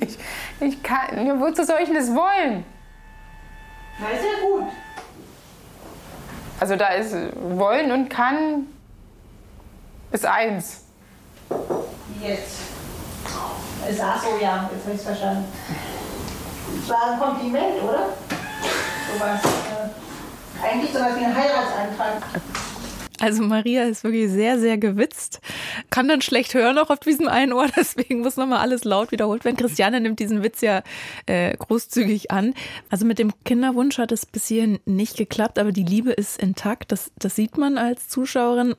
nicht. 0.00 0.18
Ich, 0.60 0.68
ich 0.68 0.82
kann. 0.82 1.40
Wozu 1.40 1.64
soll 1.64 1.78
ich 1.80 1.86
denn 1.86 1.96
das 1.96 2.14
wollen? 2.14 2.64
Na, 3.98 4.08
ist 4.08 4.24
ja 4.24 4.46
gut. 4.46 4.68
Also 6.60 6.76
da 6.76 6.88
ist 6.88 7.14
wollen 7.40 7.90
und 7.90 8.08
kann 8.08 8.66
ist 10.12 10.26
eins. 10.26 10.84
Jetzt. 12.22 12.60
Ist 13.88 14.00
ach 14.00 14.22
so, 14.22 14.38
ja, 14.40 14.70
jetzt 14.72 14.84
habe 14.84 14.94
ich 14.94 15.00
es 15.00 15.04
verstanden. 15.04 15.44
Das 16.80 16.88
war 16.90 17.12
ein 17.12 17.18
Kompliment, 17.18 17.82
oder? 17.82 18.06
Sowas. 19.12 19.40
Äh, 19.42 20.64
eigentlich 20.64 20.92
sowas 20.92 21.16
wie 21.18 21.24
ein 21.24 21.34
Heiratsantrag. 21.34 22.22
Also 23.22 23.44
Maria 23.44 23.84
ist 23.84 24.02
wirklich 24.02 24.30
sehr, 24.30 24.58
sehr 24.58 24.78
gewitzt. 24.78 25.40
Kann 25.90 26.08
dann 26.08 26.22
schlecht 26.22 26.54
hören 26.54 26.76
auch 26.78 26.90
auf 26.90 26.98
diesem 26.98 27.28
einen 27.28 27.52
Ohr, 27.52 27.68
deswegen 27.76 28.20
muss 28.20 28.36
nochmal 28.36 28.58
alles 28.58 28.82
laut 28.82 29.12
wiederholt 29.12 29.44
werden. 29.44 29.56
Christiane 29.56 30.00
nimmt 30.00 30.18
diesen 30.18 30.42
Witz 30.42 30.60
ja 30.60 30.82
äh, 31.26 31.56
großzügig 31.56 32.32
an. 32.32 32.52
Also 32.90 33.06
mit 33.06 33.20
dem 33.20 33.32
Kinderwunsch 33.44 33.98
hat 33.98 34.10
es 34.10 34.26
bis 34.26 34.48
hierhin 34.48 34.80
nicht 34.86 35.16
geklappt, 35.16 35.60
aber 35.60 35.70
die 35.70 35.84
Liebe 35.84 36.10
ist 36.10 36.42
intakt. 36.42 36.90
Das, 36.90 37.12
das 37.16 37.36
sieht 37.36 37.56
man 37.58 37.78
als 37.78 38.08
Zuschauerin 38.08 38.74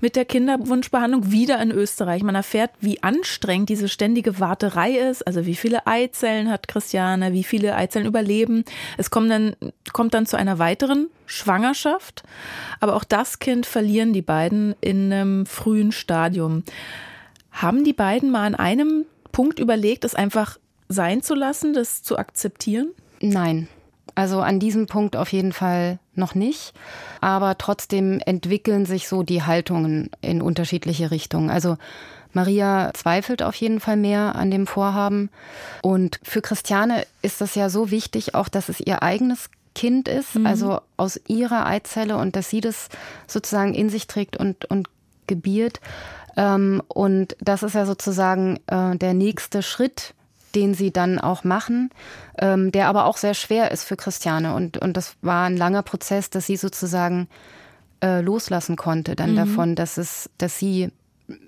mit 0.00 0.14
der 0.14 0.24
Kinderwunschbehandlung 0.24 1.32
wieder 1.32 1.60
in 1.60 1.72
Österreich. 1.72 2.22
Man 2.22 2.36
erfährt, 2.36 2.70
wie 2.80 3.02
anstrengend 3.02 3.70
diese 3.70 3.88
ständige 3.88 4.38
Warterei 4.38 4.98
ist. 4.98 5.26
Also 5.26 5.46
wie 5.46 5.56
viele 5.56 5.88
Eizellen 5.88 6.48
hat 6.48 6.68
Christiane, 6.68 7.32
wie 7.32 7.42
viele 7.42 7.74
Eizellen 7.74 8.06
überleben. 8.06 8.64
Es 8.96 9.10
kommt 9.10 9.32
dann, 9.32 9.56
kommt 9.92 10.14
dann 10.14 10.26
zu 10.26 10.36
einer 10.36 10.60
weiteren 10.60 11.08
Schwangerschaft. 11.26 12.22
Aber 12.80 12.96
auch 12.96 13.04
das 13.04 13.38
Kind 13.38 13.66
verlieren 13.80 14.12
die 14.12 14.20
beiden 14.20 14.74
in 14.82 15.10
einem 15.10 15.46
frühen 15.46 15.90
Stadium. 15.90 16.64
Haben 17.50 17.82
die 17.82 17.94
beiden 17.94 18.30
mal 18.30 18.44
an 18.44 18.54
einem 18.54 19.06
Punkt 19.32 19.58
überlegt, 19.58 20.04
es 20.04 20.14
einfach 20.14 20.58
sein 20.90 21.22
zu 21.22 21.34
lassen, 21.34 21.72
das 21.72 22.02
zu 22.02 22.18
akzeptieren? 22.18 22.90
Nein. 23.22 23.68
Also 24.14 24.42
an 24.42 24.60
diesem 24.60 24.84
Punkt 24.84 25.16
auf 25.16 25.32
jeden 25.32 25.54
Fall 25.54 25.98
noch 26.14 26.34
nicht. 26.34 26.74
Aber 27.22 27.56
trotzdem 27.56 28.20
entwickeln 28.26 28.84
sich 28.84 29.08
so 29.08 29.22
die 29.22 29.44
Haltungen 29.44 30.10
in 30.20 30.42
unterschiedliche 30.42 31.10
Richtungen. 31.10 31.48
Also 31.48 31.78
Maria 32.34 32.90
zweifelt 32.92 33.42
auf 33.42 33.54
jeden 33.54 33.80
Fall 33.80 33.96
mehr 33.96 34.34
an 34.34 34.50
dem 34.50 34.66
Vorhaben. 34.66 35.30
Und 35.80 36.20
für 36.22 36.42
Christiane 36.42 37.06
ist 37.22 37.40
das 37.40 37.54
ja 37.54 37.70
so 37.70 37.90
wichtig, 37.90 38.34
auch 38.34 38.50
dass 38.50 38.68
es 38.68 38.78
ihr 38.78 39.02
eigenes 39.02 39.48
Kind 39.80 40.08
ist, 40.08 40.34
mhm. 40.34 40.44
also 40.44 40.82
aus 40.98 41.18
ihrer 41.26 41.64
Eizelle 41.64 42.18
und 42.18 42.36
dass 42.36 42.50
sie 42.50 42.60
das 42.60 42.90
sozusagen 43.26 43.72
in 43.72 43.88
sich 43.88 44.06
trägt 44.06 44.36
und, 44.36 44.66
und 44.66 44.90
gebiert. 45.26 45.80
Ähm, 46.36 46.82
und 46.88 47.34
das 47.40 47.62
ist 47.62 47.74
ja 47.74 47.86
sozusagen 47.86 48.58
äh, 48.66 48.94
der 48.96 49.14
nächste 49.14 49.62
Schritt, 49.62 50.12
den 50.54 50.74
sie 50.74 50.90
dann 50.90 51.18
auch 51.18 51.44
machen, 51.44 51.88
ähm, 52.38 52.72
der 52.72 52.88
aber 52.88 53.06
auch 53.06 53.16
sehr 53.16 53.32
schwer 53.32 53.70
ist 53.70 53.84
für 53.84 53.96
Christiane. 53.96 54.54
Und, 54.54 54.76
und 54.76 54.98
das 54.98 55.14
war 55.22 55.46
ein 55.46 55.56
langer 55.56 55.82
Prozess, 55.82 56.28
dass 56.28 56.44
sie 56.44 56.56
sozusagen 56.58 57.26
äh, 58.04 58.20
loslassen 58.20 58.76
konnte 58.76 59.16
dann 59.16 59.32
mhm. 59.32 59.36
davon, 59.36 59.76
dass 59.76 59.96
es, 59.96 60.28
dass 60.36 60.58
sie 60.58 60.90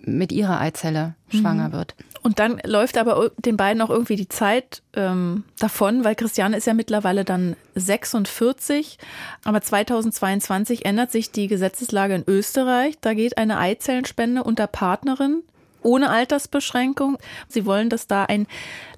mit 0.03 0.33
ihrer 0.33 0.61
Eizelle 0.61 1.15
schwanger 1.29 1.69
mhm. 1.69 1.73
wird. 1.73 1.95
Und 2.23 2.39
dann 2.39 2.61
läuft 2.65 2.99
aber 2.99 3.33
den 3.39 3.57
beiden 3.57 3.83
auch 3.83 3.91
irgendwie 3.91 4.17
die 4.17 4.29
Zeit 4.29 4.83
ähm, 4.95 5.43
davon, 5.59 6.05
weil 6.05 6.15
Christiane 6.15 6.57
ist 6.57 6.67
ja 6.67 6.75
mittlerweile 6.75 7.25
dann 7.25 7.57
46. 7.75 8.99
Aber 9.45 9.61
2022 9.61 10.85
ändert 10.85 11.11
sich 11.11 11.33
die 11.33 11.49
Gesetzeslage 11.49 12.15
in 12.15 12.25
Österreich. 12.29 12.97
Da 13.01 13.15
geht 13.15 13.39
eine 13.39 13.59
Eizellenspende 13.59 14.45
unter 14.45 14.69
Partnerin 14.69 15.43
ohne 15.83 16.11
Altersbeschränkung. 16.11 17.19
Sie 17.49 17.67
wollen 17.67 17.91
das 17.91 18.07
da 18.07 18.25
ein 18.25 18.47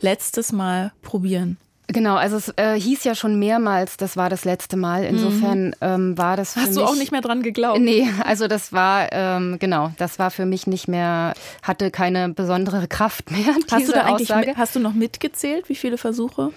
letztes 0.01 0.53
Mal 0.53 0.93
probieren. 1.01 1.57
Genau, 1.89 2.17
also 2.17 2.37
es 2.37 2.49
äh, 2.57 2.81
hieß 2.81 3.05
ja 3.05 3.15
schon 3.15 3.39
mehrmals, 3.39 3.99
das 3.99 4.17
war 4.17 4.31
das 4.31 4.45
letzte 4.45 4.77
Mal. 4.77 5.05
Insofern 5.05 5.67
mhm. 5.67 5.75
ähm, 5.83 6.19
war 6.19 6.37
das. 6.37 6.55
Für 6.55 6.61
Hast 6.61 6.69
mich, 6.71 6.79
du 6.79 6.85
auch 6.85 6.95
nicht 6.95 7.13
mehr 7.13 7.21
dran 7.21 7.43
geglaubt? 7.43 7.81
Nee, 7.81 8.09
also 8.25 8.49
das 8.49 8.73
war 8.73 9.13
ähm, 9.13 9.59
genau, 9.59 9.93
das 9.99 10.19
war 10.19 10.31
für 10.31 10.47
mich 10.47 10.67
nicht 10.67 10.89
mehr, 10.89 11.35
hatte 11.63 11.91
keine 11.91 12.31
besondere 12.31 12.89
Kraft 12.89 13.31
mehr. 13.31 13.55
Hast 13.71 13.89
du 13.89 13.93
da 13.93 14.05
eigentlich, 14.05 14.31
Aussage. 14.31 14.55
hast 14.57 14.75
du 14.75 14.81
noch 14.81 14.95
mitgezählt, 14.95 15.69
wie 15.69 15.75
viele 15.75 15.99
Versuche? 15.99 16.53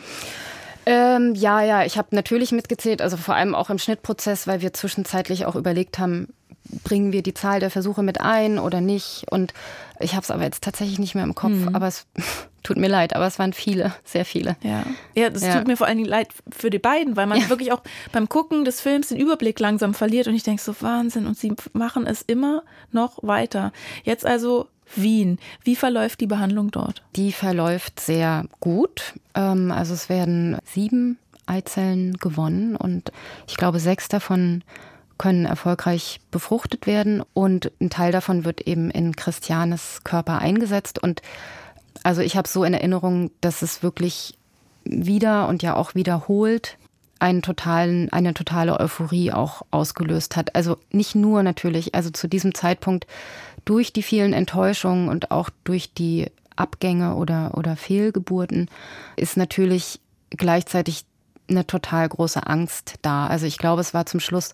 Ähm, 0.85 1.35
ja, 1.35 1.61
ja, 1.61 1.83
ich 1.83 1.97
habe 1.97 2.15
natürlich 2.15 2.53
mitgezählt, 2.53 3.01
also 3.01 3.17
vor 3.17 3.35
allem 3.35 3.53
auch 3.53 3.69
im 3.69 3.77
Schnittprozess, 3.77 4.47
weil 4.47 4.61
wir 4.61 4.71
zwischenzeitlich 4.71 5.45
auch 5.45 5.55
überlegt 5.55 5.99
haben, 5.99 6.29
bringen 6.83 7.11
wir 7.11 7.23
die 7.23 7.33
Zahl 7.33 7.59
der 7.59 7.69
Versuche 7.69 8.03
mit 8.03 8.21
ein 8.21 8.59
oder 8.59 8.81
nicht. 8.81 9.25
Und 9.29 9.53
ich 9.99 10.13
habe 10.13 10.23
es 10.23 10.31
aber 10.31 10.43
jetzt 10.43 10.63
tatsächlich 10.63 10.99
nicht 10.99 11.15
mehr 11.15 11.23
im 11.23 11.35
Kopf, 11.35 11.51
mhm. 11.51 11.75
aber 11.75 11.87
es 11.87 12.05
Tut 12.67 12.75
mir 12.75 12.89
leid, 12.89 13.15
aber 13.15 13.25
es 13.25 13.39
waren 13.39 13.53
viele, 13.53 13.93
sehr 14.03 14.25
viele. 14.25 14.57
Ja, 14.61 14.83
ja 15.15 15.29
das 15.29 15.41
ja. 15.41 15.57
tut 15.57 15.67
mir 15.67 15.77
vor 15.77 15.87
allen 15.87 15.99
Dingen 15.99 16.09
leid 16.09 16.33
für 16.51 16.69
die 16.69 16.79
beiden, 16.79 17.15
weil 17.15 17.25
man 17.25 17.39
ja. 17.39 17.47
wirklich 17.47 17.71
auch 17.71 17.81
beim 18.11 18.27
Gucken 18.27 18.65
des 18.65 18.81
Films 18.81 19.07
den 19.07 19.17
Überblick 19.17 19.57
langsam 19.61 19.93
verliert 19.93 20.27
und 20.27 20.35
ich 20.35 20.43
denke 20.43 20.61
so, 20.61 20.75
Wahnsinn. 20.81 21.27
Und 21.27 21.37
sie 21.37 21.53
machen 21.71 22.05
es 22.05 22.23
immer 22.23 22.63
noch 22.91 23.19
weiter. 23.21 23.71
Jetzt 24.03 24.25
also 24.25 24.67
Wien. 24.97 25.39
Wie 25.63 25.77
verläuft 25.77 26.19
die 26.19 26.27
Behandlung 26.27 26.69
dort? 26.69 27.03
Die 27.15 27.31
verläuft 27.31 28.01
sehr 28.01 28.43
gut. 28.59 29.13
Ähm, 29.33 29.71
also 29.71 29.93
es 29.93 30.09
werden 30.09 30.57
sieben 30.65 31.17
Eizellen 31.45 32.17
gewonnen 32.17 32.75
und 32.75 33.13
ich 33.47 33.55
glaube, 33.55 33.79
sechs 33.79 34.09
davon 34.09 34.61
können 35.17 35.45
erfolgreich 35.45 36.19
befruchtet 36.31 36.87
werden 36.87 37.23
und 37.33 37.71
ein 37.81 37.89
Teil 37.89 38.11
davon 38.11 38.45
wird 38.45 38.61
eben 38.61 38.89
in 38.89 39.15
Christianes 39.15 40.01
Körper 40.03 40.39
eingesetzt. 40.39 41.01
Und 41.01 41.21
also 42.03 42.21
ich 42.21 42.37
habe 42.37 42.47
so 42.47 42.63
in 42.63 42.73
Erinnerung, 42.73 43.31
dass 43.41 43.61
es 43.61 43.83
wirklich 43.83 44.37
wieder 44.83 45.47
und 45.47 45.63
ja 45.63 45.75
auch 45.75 45.95
wiederholt 45.95 46.77
einen 47.19 47.41
totalen, 47.41 48.11
eine 48.11 48.33
totale 48.33 48.79
Euphorie 48.79 49.31
auch 49.31 49.63
ausgelöst 49.71 50.35
hat. 50.35 50.55
Also 50.55 50.77
nicht 50.91 51.15
nur 51.15 51.43
natürlich, 51.43 51.95
also 51.95 52.09
zu 52.09 52.27
diesem 52.27 52.53
Zeitpunkt 52.53 53.07
durch 53.65 53.91
die 53.91 54.03
vielen 54.03 54.33
Enttäuschungen 54.33 55.09
und 55.09 55.31
auch 55.31 55.49
durch 55.63 55.93
die 55.93 56.27
Abgänge 56.55 57.15
oder, 57.15 57.57
oder 57.57 57.75
Fehlgeburten 57.75 58.69
ist 59.15 59.37
natürlich 59.37 59.99
gleichzeitig 60.29 61.05
eine 61.49 61.65
total 61.65 62.07
große 62.09 62.45
Angst 62.45 62.95
da. 63.01 63.27
Also 63.27 63.45
ich 63.45 63.57
glaube, 63.57 63.81
es 63.81 63.93
war 63.93 64.05
zum 64.05 64.19
Schluss 64.19 64.53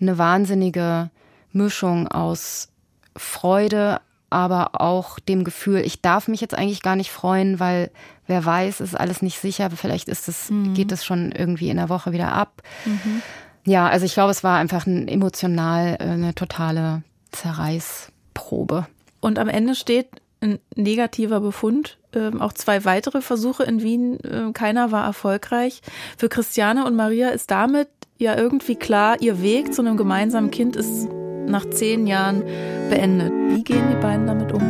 eine 0.00 0.18
wahnsinnige 0.18 1.10
Mischung 1.52 2.08
aus 2.08 2.68
Freude, 3.16 4.00
aber 4.30 4.80
auch 4.80 5.18
dem 5.20 5.44
Gefühl, 5.44 5.80
ich 5.80 6.02
darf 6.02 6.26
mich 6.26 6.40
jetzt 6.40 6.54
eigentlich 6.54 6.82
gar 6.82 6.96
nicht 6.96 7.12
freuen, 7.12 7.60
weil 7.60 7.90
wer 8.26 8.44
weiß, 8.44 8.80
ist 8.80 8.98
alles 8.98 9.22
nicht 9.22 9.38
sicher. 9.38 9.70
Vielleicht 9.70 10.08
ist 10.08 10.28
es, 10.28 10.50
mhm. 10.50 10.74
geht 10.74 10.90
es 10.90 11.04
schon 11.04 11.30
irgendwie 11.32 11.70
in 11.70 11.76
der 11.76 11.88
Woche 11.88 12.12
wieder 12.12 12.32
ab. 12.32 12.62
Mhm. 12.84 13.22
Ja, 13.64 13.88
also 13.88 14.04
ich 14.04 14.14
glaube, 14.14 14.30
es 14.30 14.44
war 14.44 14.58
einfach 14.58 14.86
ein 14.86 15.08
emotional 15.08 15.96
äh, 16.00 16.04
eine 16.04 16.34
totale 16.34 17.02
Zerreißprobe. 17.32 18.86
Und 19.20 19.38
am 19.38 19.48
Ende 19.48 19.74
steht 19.74 20.08
ein 20.44 20.58
negativer 20.76 21.40
Befund. 21.40 21.98
Ähm, 22.14 22.40
auch 22.40 22.52
zwei 22.52 22.84
weitere 22.84 23.22
Versuche 23.22 23.64
in 23.64 23.82
Wien, 23.82 24.20
äh, 24.20 24.52
keiner 24.52 24.92
war 24.92 25.04
erfolgreich. 25.04 25.80
Für 26.16 26.28
Christiane 26.28 26.84
und 26.84 26.94
Maria 26.94 27.30
ist 27.30 27.50
damit 27.50 27.88
ja 28.18 28.36
irgendwie 28.36 28.76
klar, 28.76 29.20
ihr 29.20 29.42
Weg 29.42 29.74
zu 29.74 29.82
einem 29.82 29.96
gemeinsamen 29.96 30.50
Kind 30.50 30.76
ist 30.76 31.08
nach 31.46 31.68
zehn 31.70 32.06
Jahren 32.06 32.44
beendet. 32.90 33.32
Wie 33.48 33.64
gehen 33.64 33.88
die 33.90 34.00
beiden 34.00 34.26
damit 34.26 34.52
um? 34.52 34.62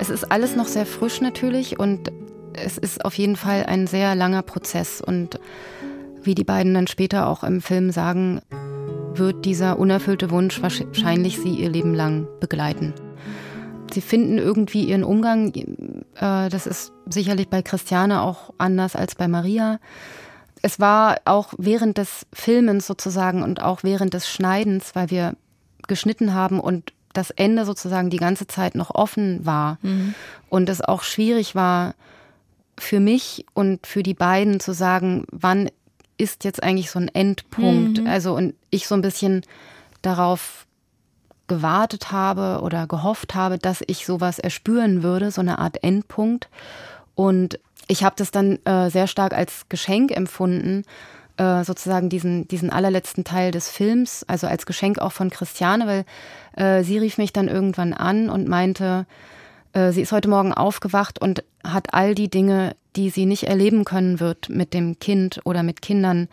Es 0.00 0.10
ist 0.10 0.30
alles 0.30 0.54
noch 0.54 0.66
sehr 0.66 0.86
frisch 0.86 1.20
natürlich 1.20 1.78
und 1.78 2.12
es 2.52 2.78
ist 2.78 3.04
auf 3.04 3.14
jeden 3.14 3.36
Fall 3.36 3.64
ein 3.66 3.86
sehr 3.86 4.14
langer 4.14 4.42
Prozess. 4.42 5.00
Und 5.00 5.40
wie 6.22 6.34
die 6.34 6.44
beiden 6.44 6.74
dann 6.74 6.86
später 6.86 7.28
auch 7.28 7.42
im 7.42 7.60
Film 7.60 7.90
sagen, 7.90 8.40
wird 9.18 9.44
dieser 9.44 9.78
unerfüllte 9.78 10.30
Wunsch 10.30 10.62
wahrscheinlich 10.62 11.38
sie 11.38 11.54
ihr 11.54 11.70
Leben 11.70 11.94
lang 11.94 12.26
begleiten. 12.40 12.94
Sie 13.92 14.00
finden 14.00 14.38
irgendwie 14.38 14.84
ihren 14.84 15.04
Umgang. 15.04 15.52
Äh, 15.54 16.48
das 16.48 16.66
ist 16.66 16.92
sicherlich 17.08 17.48
bei 17.48 17.62
Christiane 17.62 18.22
auch 18.22 18.52
anders 18.58 18.96
als 18.96 19.14
bei 19.14 19.28
Maria 19.28 19.78
es 20.62 20.80
war 20.80 21.18
auch 21.24 21.54
während 21.56 21.98
des 21.98 22.26
Filmens 22.32 22.86
sozusagen 22.86 23.42
und 23.42 23.62
auch 23.62 23.82
während 23.82 24.14
des 24.14 24.28
Schneidens, 24.28 24.94
weil 24.94 25.10
wir 25.10 25.34
geschnitten 25.86 26.34
haben 26.34 26.60
und 26.60 26.92
das 27.12 27.30
Ende 27.30 27.64
sozusagen 27.64 28.10
die 28.10 28.18
ganze 28.18 28.46
Zeit 28.46 28.74
noch 28.74 28.94
offen 28.94 29.44
war 29.44 29.78
mhm. 29.82 30.14
und 30.50 30.68
es 30.68 30.80
auch 30.80 31.02
schwierig 31.02 31.54
war 31.54 31.94
für 32.78 33.00
mich 33.00 33.46
und 33.54 33.86
für 33.86 34.02
die 34.02 34.14
beiden 34.14 34.60
zu 34.60 34.72
sagen, 34.72 35.24
wann 35.32 35.68
ist 36.18 36.44
jetzt 36.44 36.62
eigentlich 36.62 36.90
so 36.90 36.98
ein 36.98 37.08
Endpunkt? 37.08 38.00
Mhm. 38.00 38.06
Also 38.06 38.34
und 38.34 38.54
ich 38.70 38.86
so 38.86 38.94
ein 38.94 39.02
bisschen 39.02 39.42
darauf 40.02 40.66
gewartet 41.46 42.12
habe 42.12 42.60
oder 42.62 42.86
gehofft 42.86 43.34
habe, 43.34 43.58
dass 43.58 43.82
ich 43.86 44.04
sowas 44.04 44.38
erspüren 44.38 45.02
würde, 45.02 45.30
so 45.30 45.40
eine 45.40 45.58
Art 45.58 45.82
Endpunkt. 45.82 46.48
Und 47.14 47.58
ich 47.88 48.04
habe 48.04 48.14
das 48.16 48.30
dann 48.30 48.58
äh, 48.64 48.90
sehr 48.90 49.06
stark 49.06 49.32
als 49.32 49.68
Geschenk 49.68 50.14
empfunden, 50.14 50.84
äh, 51.38 51.64
sozusagen 51.64 52.10
diesen, 52.10 52.46
diesen 52.48 52.70
allerletzten 52.70 53.24
Teil 53.24 53.50
des 53.50 53.70
Films, 53.70 54.24
also 54.28 54.46
als 54.46 54.66
Geschenk 54.66 54.98
auch 54.98 55.12
von 55.12 55.30
Christiane, 55.30 55.86
weil 55.86 56.04
äh, 56.54 56.84
sie 56.84 56.98
rief 56.98 57.16
mich 57.16 57.32
dann 57.32 57.48
irgendwann 57.48 57.94
an 57.94 58.28
und 58.28 58.46
meinte, 58.46 59.06
äh, 59.72 59.90
sie 59.92 60.02
ist 60.02 60.12
heute 60.12 60.28
Morgen 60.28 60.52
aufgewacht 60.52 61.20
und 61.20 61.42
hat 61.64 61.94
all 61.94 62.14
die 62.14 62.28
Dinge, 62.28 62.76
die 62.96 63.10
sie 63.10 63.26
nicht 63.26 63.44
erleben 63.44 63.84
können 63.84 64.20
wird 64.20 64.48
mit 64.48 64.74
dem 64.74 64.98
Kind 64.98 65.40
oder 65.44 65.62
mit 65.62 65.82
Kindern, 65.82 66.28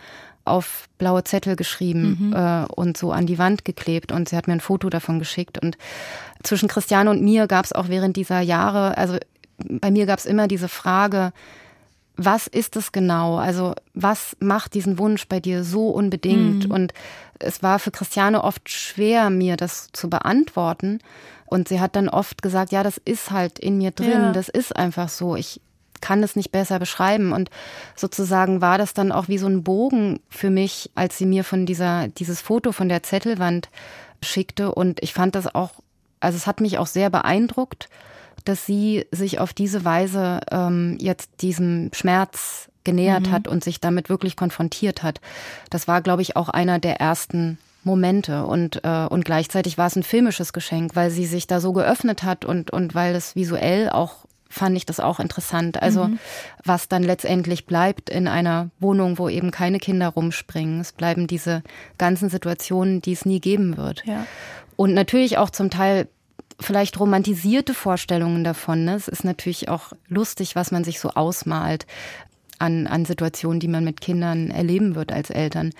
auf 0.46 0.88
blaue 1.00 1.24
Zettel 1.24 1.56
geschrieben 1.56 2.28
mhm. 2.28 2.34
äh, 2.34 2.66
und 2.76 2.98
so 2.98 3.12
an 3.12 3.26
die 3.26 3.40
Wand 3.40 3.66
geklebt 3.66 4.12
und 4.12 4.30
sie 4.30 4.38
hat 4.38 4.48
mir 4.48 4.54
ein 4.54 4.60
Foto 4.60 4.90
davon 4.90 5.18
geschickt 5.18 5.62
und 5.62 5.76
zwischen 6.44 6.70
Christiane 6.70 7.10
und 7.10 7.24
mir 7.24 7.48
gab 7.48 7.66
es 7.66 7.74
auch 7.74 7.90
während 7.90 8.16
dieser 8.16 8.42
Jahre, 8.42 8.96
also 8.96 9.18
bei 9.58 9.90
mir 9.90 10.06
gab 10.06 10.20
es 10.20 10.28
immer 10.28 10.48
diese 10.48 10.68
Frage, 10.68 11.34
was 12.18 12.48
ist 12.48 12.76
es 12.76 12.92
genau? 12.92 13.38
Also 13.38 13.74
was 13.94 14.38
macht 14.40 14.74
diesen 14.74 15.00
Wunsch 15.00 15.28
bei 15.28 15.40
dir 15.40 15.64
so 15.64 15.90
unbedingt? 15.90 16.66
Mhm. 16.66 16.72
Und 16.72 16.94
es 17.40 17.62
war 17.62 17.80
für 17.80 17.92
Christiane 17.92 18.44
oft 18.44 18.70
schwer, 18.70 19.30
mir 19.30 19.58
das 19.58 19.90
zu 19.92 20.10
beantworten. 20.10 21.00
Und 21.46 21.68
sie 21.68 21.80
hat 21.80 21.96
dann 21.96 22.10
oft 22.10 22.42
gesagt, 22.42 22.72
ja, 22.72 22.84
das 22.84 22.98
ist 23.04 23.32
halt 23.32 23.60
in 23.60 23.78
mir 23.78 23.92
drin, 23.92 24.10
ja. 24.12 24.32
das 24.32 24.50
ist 24.50 24.76
einfach 24.76 25.10
so. 25.10 25.36
Ich 25.36 25.62
kann 26.06 26.22
es 26.22 26.36
nicht 26.36 26.52
besser 26.52 26.78
beschreiben. 26.78 27.34
Und 27.34 27.50
sozusagen 27.96 28.62
war 28.62 28.78
das 28.78 28.94
dann 28.94 29.12
auch 29.12 29.28
wie 29.28 29.40
so 29.40 29.48
ein 29.48 29.64
Bogen 29.64 30.20
für 30.30 30.52
mich, 30.52 30.92
als 30.94 31.18
sie 31.18 31.26
mir 31.26 31.44
von 31.44 31.66
dieser, 31.66 32.10
dieses 32.10 32.42
Foto 32.42 32.72
von 32.72 32.90
der 32.90 33.02
Zettelwand 33.02 33.70
schickte. 34.22 34.74
Und 34.74 35.02
ich 35.02 35.14
fand 35.14 35.34
das 35.34 35.54
auch, 35.54 35.72
also 36.20 36.38
es 36.38 36.46
hat 36.46 36.62
mich 36.62 36.78
auch 36.78 36.88
sehr 36.88 37.10
beeindruckt 37.10 37.90
dass 38.44 38.66
sie 38.66 39.08
sich 39.12 39.40
auf 39.40 39.54
diese 39.54 39.84
Weise 39.84 40.40
ähm, 40.52 40.98
jetzt 41.00 41.42
diesem 41.42 41.90
Schmerz 41.94 42.70
genähert 42.84 43.28
mhm. 43.28 43.32
hat 43.32 43.48
und 43.48 43.64
sich 43.64 43.82
damit 43.82 44.08
wirklich 44.08 44.38
konfrontiert 44.38 45.04
hat. 45.04 45.20
Das 45.72 45.88
war, 45.88 46.02
glaube 46.02 46.22
ich, 46.22 46.36
auch 46.36 46.50
einer 46.50 46.78
der 46.78 47.02
ersten 47.02 47.58
Momente 47.84 48.46
und 48.46 48.82
äh, 48.84 49.06
und 49.08 49.26
gleichzeitig 49.26 49.78
war 49.78 49.88
es 49.88 49.96
ein 49.96 50.04
filmisches 50.04 50.54
Geschenk, 50.54 50.96
weil 50.96 51.12
sie 51.12 51.26
sich 51.26 51.48
da 51.48 51.60
so 51.60 51.74
geöffnet 51.74 52.24
hat 52.24 52.46
und 52.46 52.72
und 52.72 52.96
weil 52.96 53.16
es 53.16 53.36
visuell 53.36 53.90
auch 53.90 54.26
fand 54.50 54.78
ich 54.78 54.86
das 54.86 55.00
auch 55.00 55.20
interessant. 55.20 55.82
Also 55.82 56.06
mhm. 56.06 56.20
was 56.64 56.88
dann 56.88 57.04
letztendlich 57.04 57.66
bleibt 57.66 58.10
in 58.10 58.28
einer 58.28 58.70
Wohnung, 58.80 59.18
wo 59.18 59.30
eben 59.30 59.52
keine 59.52 59.80
Kinder 59.80 60.10
rumspringen. 60.10 60.80
Es 60.80 60.92
bleiben 60.92 61.28
diese 61.28 61.64
ganzen 61.98 62.30
Situationen, 62.30 63.02
die 63.02 63.14
es 63.14 63.26
nie 63.26 63.40
geben 63.40 63.78
wird. 63.78 64.04
Ja. 64.06 64.26
Und 64.76 64.94
natürlich 64.94 65.38
auch 65.38 65.50
zum 65.50 65.70
Teil 65.70 66.08
vielleicht 66.60 67.00
romantisierte 67.00 67.74
Vorstellungen 67.74 68.44
davon. 68.44 68.86
Ne? 68.86 68.96
Es 68.96 69.08
ist 69.08 69.24
natürlich 69.24 69.70
auch 69.70 69.92
lustig, 70.08 70.56
was 70.56 70.72
man 70.72 70.84
sich 70.84 71.00
so 71.00 71.10
ausmalt 71.10 71.86
an, 72.60 72.88
an 72.88 73.06
Situationen, 73.06 73.60
die 73.60 73.68
man 73.68 73.84
mit 73.84 74.00
Kindern 74.00 74.52
erleben 74.52 74.96
wird 74.96 75.12
als 75.12 75.30
Eltern. 75.30 75.72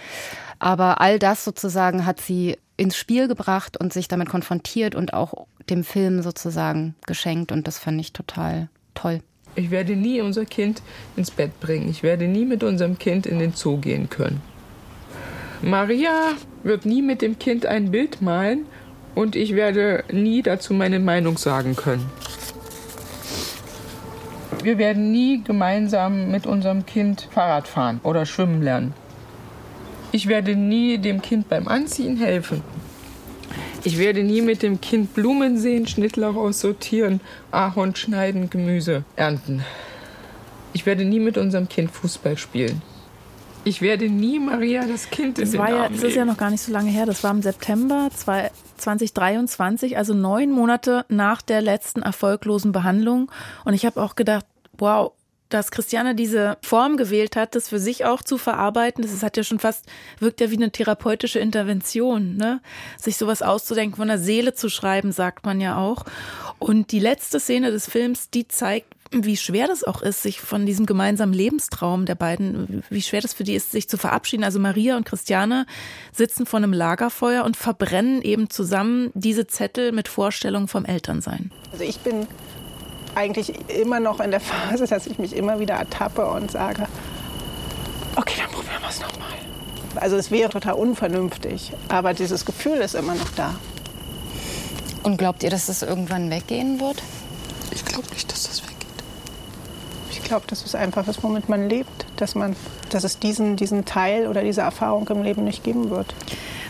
Aber 0.60 1.02
all 1.02 1.20
das 1.20 1.46
sozusagen 1.46 2.06
hat 2.06 2.20
sie 2.20 2.58
ins 2.78 2.98
Spiel 2.98 3.28
gebracht 3.28 3.78
und 3.78 3.94
sich 3.94 4.08
damit 4.08 4.30
konfrontiert 4.30 4.96
und 4.96 5.14
auch 5.14 5.48
dem 5.70 5.84
Film 5.84 6.22
sozusagen 6.22 6.96
geschenkt. 7.06 7.52
Und 7.52 7.68
das 7.68 7.80
fand 7.80 8.00
ich 8.00 8.14
total 8.14 8.70
toll. 8.94 9.22
Ich 9.56 9.72
werde 9.72 9.96
nie 9.96 10.22
unser 10.22 10.46
Kind 10.46 10.82
ins 11.16 11.32
Bett 11.32 11.60
bringen. 11.60 11.90
Ich 11.90 12.04
werde 12.04 12.28
nie 12.28 12.46
mit 12.46 12.64
unserem 12.64 12.98
Kind 12.98 13.26
in 13.26 13.40
den 13.40 13.54
Zoo 13.54 13.78
gehen 13.78 14.10
können. 14.10 14.42
Maria 15.62 16.34
wird 16.64 16.86
nie 16.86 17.02
mit 17.02 17.22
dem 17.22 17.40
Kind 17.40 17.66
ein 17.66 17.90
Bild 17.92 18.22
malen 18.22 18.66
und 19.16 19.36
ich 19.36 19.56
werde 19.56 20.04
nie 20.12 20.42
dazu 20.42 20.74
meine 20.74 21.00
Meinung 21.00 21.38
sagen 21.38 21.76
können. 21.76 22.06
Wir 24.62 24.78
werden 24.78 25.12
nie 25.12 25.42
gemeinsam 25.44 26.32
mit 26.32 26.46
unserem 26.46 26.86
Kind 26.86 27.28
Fahrrad 27.32 27.68
fahren 27.68 28.00
oder 28.04 28.26
schwimmen 28.26 28.62
lernen. 28.62 28.94
Ich 30.12 30.28
werde 30.28 30.56
nie 30.56 30.98
dem 30.98 31.22
Kind 31.22 31.50
beim 31.50 31.68
Anziehen 31.68 32.18
helfen. 32.18 32.62
Ich 33.86 34.00
werde 34.00 34.24
nie 34.24 34.42
mit 34.42 34.64
dem 34.64 34.82
Kind 34.82 35.14
Blumen 35.14 35.60
sehen, 35.60 35.86
Schnittlauch 35.86 36.36
aussortieren, 36.36 37.22
Ahorn 37.52 37.96
schneiden, 37.96 38.50
Gemüse 38.50 39.04
ernten. 39.16 39.64
Ich 40.74 40.88
werde 40.88 41.06
nie 41.06 41.20
mit 41.20 41.38
unserem 41.38 41.70
Kind 41.70 41.92
Fußball 41.92 42.36
spielen. 42.36 42.82
Ich 43.64 43.84
werde 43.84 44.10
nie 44.10 44.40
Maria 44.40 44.88
das 44.88 45.12
Kind 45.12 45.38
das 45.38 45.54
in 45.54 45.60
war 45.60 45.68
den 45.68 45.76
ja, 45.76 45.84
Arm 45.84 45.94
Das 45.94 46.04
ist 46.04 46.16
ja 46.16 46.26
noch 46.26 46.38
gar 46.38 46.50
nicht 46.50 46.62
so 46.62 46.72
lange 46.72 46.90
her. 46.90 47.06
Das 47.06 47.24
war 47.24 47.30
im 47.30 47.44
September 47.44 48.10
2023, 48.78 49.98
also 49.98 50.16
neun 50.16 50.52
Monate 50.52 51.06
nach 51.08 51.44
der 51.44 51.62
letzten 51.62 52.02
erfolglosen 52.02 52.72
Behandlung. 52.72 53.32
Und 53.66 53.76
ich 53.76 53.86
habe 53.86 54.02
auch 54.02 54.16
gedacht, 54.16 54.46
wow, 54.80 55.12
dass 55.50 55.72
Christiane 55.72 56.16
diese 56.16 56.58
Form 56.62 56.98
gewählt 56.98 57.36
hat, 57.36 57.56
das 57.56 57.70
für 57.70 57.80
sich 57.80 58.06
auch 58.06 58.22
zu 58.22 58.38
verarbeiten. 58.38 59.04
Das 59.04 59.24
hat 59.24 59.38
ja 59.38 59.44
schon 59.44 59.60
fast, 59.60 59.86
wirkt 60.20 60.42
ja 60.42 60.50
wie 60.50 60.58
eine 60.58 60.72
therapeutische 60.72 61.40
Intervention, 61.40 62.36
ne? 62.36 62.62
Sich 63.00 63.18
sowas 63.18 63.42
auszudenken, 63.42 63.98
von 63.98 64.08
der 64.08 64.18
Seele 64.18 64.54
zu 64.54 64.70
schreiben, 64.70 65.12
sagt 65.12 65.46
man 65.46 65.62
ja 65.62 65.78
auch. 65.78 66.06
Und 66.60 66.92
die 66.92 67.00
letzte 67.00 67.40
Szene 67.40 67.72
des 67.72 67.90
Films, 67.90 68.30
die 68.30 68.48
zeigt, 68.48 68.88
wie 69.12 69.38
schwer 69.38 69.68
das 69.68 69.84
auch 69.84 70.02
ist, 70.02 70.24
sich 70.24 70.42
von 70.42 70.66
diesem 70.66 70.86
gemeinsamen 70.86 71.34
Lebenstraum 71.34 72.06
der 72.06 72.16
beiden, 72.16 72.84
wie 72.90 73.02
schwer 73.02 73.22
das 73.22 73.34
für 73.34 73.44
die 73.44 73.54
ist, 73.54 73.72
sich 73.72 73.88
zu 73.88 73.98
verabschieden. 73.98 74.44
Also 74.44 74.60
Maria 74.60 74.98
und 74.98 75.06
Christiane 75.06 75.66
sitzen 76.12 76.46
vor 76.46 76.58
einem 76.58 76.74
Lagerfeuer 76.74 77.44
und 77.44 77.56
verbrennen 77.56 78.22
eben 78.22 78.50
zusammen 78.50 79.12
diese 79.14 79.48
Zettel 79.48 79.92
mit 79.92 80.08
Vorstellungen 80.08 80.68
vom 80.68 80.86
Elternsein. 80.86 81.52
Also 81.72 81.84
ich 81.84 82.00
bin 82.00 82.28
eigentlich 83.16 83.54
immer 83.70 84.00
noch 84.00 84.20
in 84.20 84.32
der 84.32 84.40
Phase, 84.40 84.86
dass 84.88 85.08
ich 85.08 85.20
mich 85.20 85.36
immer 85.36 85.60
wieder 85.60 85.76
ertappe 85.76 86.26
und 86.26 86.52
sage, 86.52 86.88
okay, 88.16 88.42
dann 88.42 88.52
probieren 88.52 88.82
wir 88.82 88.90
es 88.90 89.00
nochmal. 89.00 89.34
Also 89.96 90.18
es 90.18 90.30
wäre 90.32 90.50
total 90.50 90.74
unvernünftig, 90.74 91.72
aber 91.88 92.14
dieses 92.14 92.46
Gefühl 92.46 92.78
ist 92.78 92.96
immer 92.96 93.16
noch 93.16 93.30
da. 93.36 93.56
Und 95.04 95.18
glaubt 95.18 95.44
ihr, 95.44 95.50
dass 95.50 95.68
das 95.68 95.84
irgendwann 95.84 96.30
weggehen 96.30 96.80
wird? 96.80 97.02
Ich 97.72 97.86
glaube 97.86 98.08
nicht, 98.10 98.32
dass 98.32 98.44
das 98.44 98.64
weggeht. 98.64 98.76
Ich 100.10 100.24
glaube, 100.24 100.46
das 100.48 100.64
ist 100.64 100.76
einfach 100.76 101.06
das, 101.06 101.24
womit 101.24 101.48
man 101.48 101.70
lebt, 101.70 102.06
dass, 102.16 102.36
man, 102.36 102.56
dass 102.90 103.04
es 103.04 103.20
diesen, 103.20 103.56
diesen 103.56 103.86
Teil 103.86 104.28
oder 104.28 104.42
diese 104.42 104.62
Erfahrung 104.62 105.08
im 105.10 105.24
Leben 105.24 105.44
nicht 105.44 105.64
geben 105.64 105.90
wird. 105.92 106.14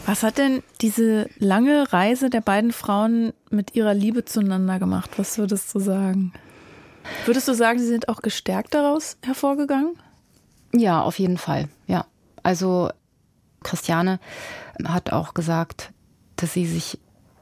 Was 0.05 0.21
hat 0.21 0.37
denn 0.37 0.61
diese 0.81 1.29
lange 1.39 1.91
Reise 1.91 2.29
der 2.29 2.41
beiden 2.41 2.71
Frauen 2.71 3.33
mit 3.55 3.75
ihrer 3.75 3.93
Liebe 3.93 4.25
zueinander 4.25 4.79
gemacht? 4.79 5.11
Was 5.17 5.37
würdest 5.37 5.73
du 5.73 5.79
sagen? 5.79 6.33
Würdest 7.25 7.47
du 7.47 7.53
sagen, 7.53 7.79
sie 7.79 7.87
sind 7.87 8.09
auch 8.09 8.21
gestärkt 8.21 8.73
daraus 8.73 9.17
hervorgegangen? 9.23 9.97
Ja, 10.73 11.01
auf 11.01 11.19
jeden 11.19 11.37
Fall. 11.37 11.69
Ja. 11.87 12.05
Also 12.43 12.89
Christiane 13.63 14.19
hat 14.83 15.11
auch 15.11 15.33
gesagt, 15.33 15.91
dass 16.35 16.53
sie 16.53 16.65
sich 16.65 16.99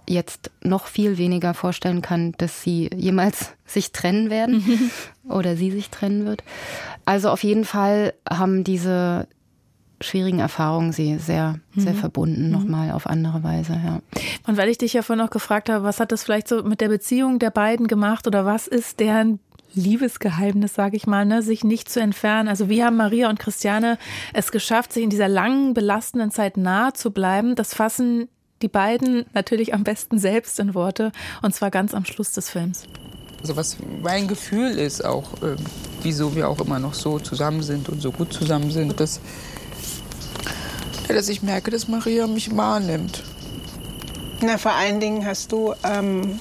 jetzt 0.07 0.51
noch 0.61 0.87
viel 0.87 1.17
weniger 1.17 1.53
vorstellen 1.53 2.01
kann, 2.01 2.33
dass 2.37 2.61
sie 2.61 2.89
jemals 2.95 3.51
sich 3.65 3.91
trennen 3.91 4.29
werden 4.29 4.91
oder 5.27 5.55
sie 5.55 5.71
sich 5.71 5.89
trennen 5.89 6.25
wird. 6.25 6.43
Also 7.05 7.29
auf 7.29 7.43
jeden 7.43 7.65
Fall 7.65 8.13
haben 8.29 8.63
diese 8.63 9.27
schwierigen 10.03 10.39
Erfahrungen 10.39 10.91
sie 10.91 11.17
sehr, 11.17 11.59
sehr 11.75 11.93
mhm. 11.93 11.97
verbunden, 11.97 12.51
nochmal 12.51 12.91
auf 12.91 13.07
andere 13.07 13.43
Weise, 13.43 13.73
ja. 13.73 13.99
Und 14.47 14.57
weil 14.57 14.69
ich 14.69 14.77
dich 14.77 14.93
ja 14.93 15.01
vorhin 15.01 15.23
noch 15.23 15.31
gefragt 15.31 15.69
habe, 15.69 15.83
was 15.83 15.99
hat 15.99 16.11
das 16.11 16.23
vielleicht 16.23 16.47
so 16.47 16.63
mit 16.63 16.81
der 16.81 16.89
Beziehung 16.89 17.39
der 17.39 17.51
beiden 17.51 17.87
gemacht 17.87 18.27
oder 18.27 18.45
was 18.45 18.67
ist 18.67 18.99
deren 18.99 19.39
Liebesgeheimnis, 19.75 20.75
sage 20.75 20.95
ich 20.95 21.07
mal, 21.07 21.25
ne, 21.25 21.41
sich 21.41 21.63
nicht 21.63 21.89
zu 21.89 21.99
entfernen. 21.99 22.47
Also 22.47 22.69
wie 22.69 22.83
haben 22.83 22.97
Maria 22.97 23.29
und 23.29 23.39
Christiane 23.39 23.97
es 24.33 24.51
geschafft, 24.51 24.93
sich 24.93 25.03
in 25.03 25.09
dieser 25.09 25.27
langen, 25.27 25.73
belastenden 25.73 26.31
Zeit 26.31 26.57
nahe 26.57 26.93
zu 26.93 27.11
bleiben? 27.11 27.55
Das 27.55 27.73
fassen 27.73 28.27
die 28.61 28.67
beiden 28.67 29.25
natürlich 29.33 29.73
am 29.73 29.83
besten 29.83 30.19
selbst 30.19 30.59
in 30.59 30.73
Worte 30.73 31.11
und 31.41 31.53
zwar 31.53 31.71
ganz 31.71 31.93
am 31.93 32.05
Schluss 32.05 32.31
des 32.31 32.49
Films. 32.49 32.87
Also 33.41 33.57
was 33.57 33.77
mein 34.01 34.27
Gefühl 34.29 34.77
ist 34.77 35.03
auch, 35.03 35.33
äh, 35.43 35.57
wieso 36.01 36.33
wir 36.33 36.47
auch 36.47 36.61
immer 36.61 36.79
noch 36.79 36.93
so 36.93 37.19
zusammen 37.19 37.61
sind 37.61 37.89
und 37.89 38.01
so 38.01 38.11
gut 38.11 38.31
zusammen 38.31 38.71
sind, 38.71 38.97
dass 39.01 39.19
dass 41.07 41.29
ich 41.29 41.41
merke, 41.41 41.71
dass 41.71 41.87
Maria 41.87 42.27
mich 42.27 42.55
wahrnimmt. 42.55 43.23
Na, 44.41 44.57
vor 44.57 44.73
allen 44.73 44.99
Dingen 44.99 45.25
hast 45.25 45.51
du 45.51 45.73
ähm, 45.83 46.39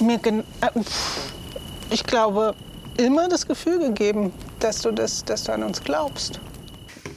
mir, 0.00 0.20
äh, 0.24 0.40
ich 1.90 2.04
glaube, 2.04 2.54
immer 2.96 3.28
das 3.28 3.46
Gefühl 3.46 3.78
gegeben, 3.78 4.32
dass 4.60 4.82
du, 4.82 4.90
das, 4.90 5.24
dass 5.24 5.44
du 5.44 5.52
an 5.52 5.62
uns 5.62 5.82
glaubst. 5.82 6.40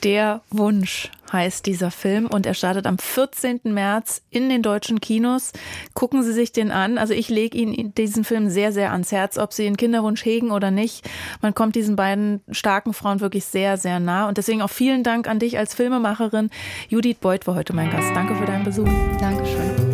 Der 0.04 0.42
Wunsch 0.50 1.10
heißt 1.32 1.66
dieser 1.66 1.90
Film 1.90 2.28
und 2.28 2.46
er 2.46 2.54
startet 2.54 2.86
am 2.86 2.98
14. 2.98 3.62
März 3.64 4.22
in 4.30 4.50
den 4.50 4.62
deutschen 4.62 5.00
Kinos. 5.00 5.52
Gucken 5.94 6.24
Sie 6.24 6.34
sich 6.34 6.52
den 6.52 6.72
an. 6.72 6.98
Also 6.98 7.14
ich 7.14 7.30
lege 7.30 7.58
Ihnen 7.58 7.96
diesen 7.96 8.24
Film 8.24 8.50
sehr, 8.50 8.72
sehr 8.72 8.92
ans 8.92 9.12
Herz, 9.12 9.38
ob 9.38 9.54
Sie 9.54 9.66
einen 9.66 9.78
Kinderwunsch 9.78 10.26
hegen 10.26 10.52
oder 10.52 10.72
nicht. 10.72 11.10
Man 11.42 11.56
kommt 11.56 11.76
diesen 11.76 11.96
beiden 11.96 12.42
starken 12.52 12.94
Frauen 12.94 13.22
wirklich 13.22 13.46
sehr, 13.46 13.78
sehr 13.78 14.00
nah. 14.00 14.28
Und 14.28 14.38
deswegen 14.38 14.62
auch 14.62 14.70
vielen 14.70 15.04
Dank 15.04 15.28
an 15.28 15.40
dich 15.40 15.58
als 15.58 15.74
Filmemacherin. 15.74 16.50
Judith 16.90 17.18
Beuth 17.22 17.48
war 17.48 17.56
heute 17.56 17.74
mein 17.74 17.90
Gast. 17.90 18.10
Danke 18.14 18.36
für 18.36 18.46
deinen 18.46 18.66
Besuch. 18.66 18.90
Dankeschön. 19.20 19.93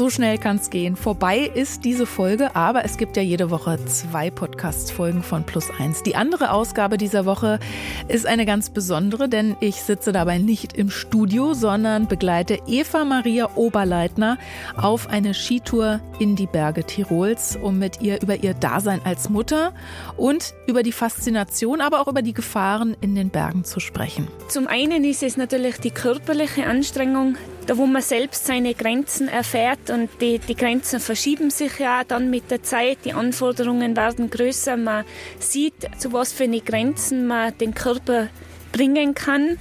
So 0.00 0.08
schnell 0.08 0.38
kann 0.38 0.56
es 0.56 0.70
gehen. 0.70 0.96
Vorbei 0.96 1.40
ist 1.40 1.84
diese 1.84 2.06
Folge, 2.06 2.56
aber 2.56 2.86
es 2.86 2.96
gibt 2.96 3.18
ja 3.18 3.22
jede 3.22 3.50
Woche 3.50 3.78
zwei 3.84 4.30
Podcast-Folgen 4.30 5.22
von 5.22 5.44
Plus 5.44 5.68
Eins. 5.78 6.02
Die 6.02 6.16
andere 6.16 6.52
Ausgabe 6.52 6.96
dieser 6.96 7.26
Woche 7.26 7.58
ist 8.08 8.24
eine 8.24 8.46
ganz 8.46 8.70
besondere, 8.70 9.28
denn 9.28 9.58
ich 9.60 9.82
sitze 9.82 10.12
dabei 10.12 10.38
nicht 10.38 10.72
im 10.72 10.88
Studio, 10.88 11.52
sondern 11.52 12.08
begleite 12.08 12.60
Eva 12.66 13.04
Maria 13.04 13.50
Oberleitner 13.56 14.38
auf 14.74 15.10
eine 15.10 15.34
Skitour 15.34 16.00
in 16.18 16.34
die 16.34 16.46
Berge 16.46 16.84
Tirols, 16.84 17.58
um 17.60 17.78
mit 17.78 18.00
ihr 18.00 18.22
über 18.22 18.36
ihr 18.36 18.54
Dasein 18.54 19.02
als 19.04 19.28
Mutter 19.28 19.74
und 20.16 20.54
über 20.66 20.82
die 20.82 20.92
Faszination, 20.92 21.82
aber 21.82 22.00
auch 22.00 22.08
über 22.08 22.22
die 22.22 22.32
Gefahren 22.32 22.96
in 23.02 23.14
den 23.14 23.28
Bergen 23.28 23.64
zu 23.64 23.80
sprechen. 23.80 24.28
Zum 24.48 24.66
einen 24.66 25.04
ist 25.04 25.22
es 25.22 25.36
natürlich 25.36 25.76
die 25.76 25.90
körperliche 25.90 26.64
Anstrengung, 26.64 27.36
da 27.70 27.78
wo 27.78 27.86
man 27.86 28.02
selbst 28.02 28.46
seine 28.46 28.74
Grenzen 28.74 29.28
erfährt 29.28 29.90
und 29.90 30.10
die, 30.20 30.40
die 30.40 30.56
Grenzen 30.56 30.98
verschieben 30.98 31.50
sich 31.50 31.78
ja 31.78 32.02
dann 32.02 32.28
mit 32.28 32.50
der 32.50 32.64
Zeit, 32.64 32.98
die 33.04 33.12
Anforderungen 33.12 33.96
werden 33.96 34.28
größer, 34.28 34.76
man 34.76 35.04
sieht, 35.38 35.88
zu 35.96 36.12
was 36.12 36.32
für 36.32 36.44
eine 36.44 36.62
Grenzen 36.62 37.28
man 37.28 37.56
den 37.58 37.72
Körper 37.72 38.26
bringen 38.72 39.14
kann. 39.14 39.56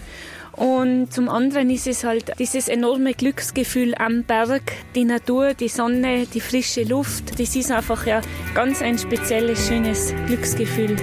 Und 0.54 1.14
zum 1.14 1.30
anderen 1.30 1.70
ist 1.70 1.86
es 1.86 2.04
halt 2.04 2.32
dieses 2.40 2.68
enorme 2.68 3.14
Glücksgefühl 3.14 3.94
am 3.94 4.24
Berg, 4.24 4.64
die 4.96 5.06
Natur, 5.06 5.54
die 5.54 5.70
Sonne, 5.70 6.26
die 6.26 6.42
frische 6.42 6.86
Luft. 6.86 7.40
Das 7.40 7.56
ist 7.56 7.72
einfach 7.72 8.08
ja 8.08 8.22
ganz 8.56 8.82
ein 8.82 8.98
spezielles, 8.98 9.68
schönes 9.68 10.16
Glücksgefühl. 10.26 10.96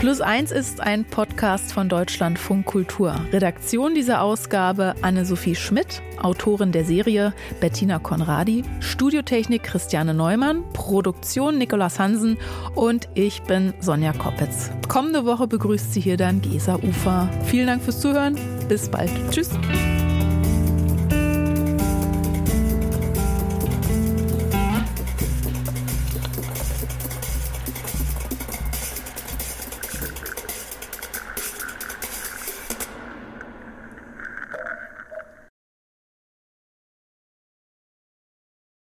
Plus 0.00 0.22
eins 0.22 0.50
ist 0.50 0.80
ein 0.80 1.04
Podcast 1.04 1.74
von 1.74 1.90
Deutschlandfunk 1.90 2.64
Kultur. 2.64 3.14
Redaktion 3.34 3.94
dieser 3.94 4.22
Ausgabe 4.22 4.94
Anne-Sophie 5.02 5.54
Schmidt, 5.54 6.00
Autorin 6.22 6.72
der 6.72 6.86
Serie 6.86 7.34
Bettina 7.60 7.98
Konradi, 7.98 8.64
Studiotechnik 8.80 9.62
Christiane 9.62 10.14
Neumann, 10.14 10.64
Produktion 10.72 11.58
Nikolaus 11.58 11.98
Hansen 11.98 12.38
und 12.74 13.10
ich 13.12 13.42
bin 13.42 13.74
Sonja 13.80 14.14
Koppitz. 14.14 14.70
Kommende 14.88 15.26
Woche 15.26 15.46
begrüßt 15.46 15.92
sie 15.92 16.00
hier 16.00 16.16
dann 16.16 16.40
Gesa 16.40 16.76
Ufer. 16.76 17.28
Vielen 17.44 17.66
Dank 17.66 17.82
fürs 17.82 18.00
Zuhören. 18.00 18.38
Bis 18.70 18.88
bald. 18.88 19.10
Tschüss. 19.30 19.50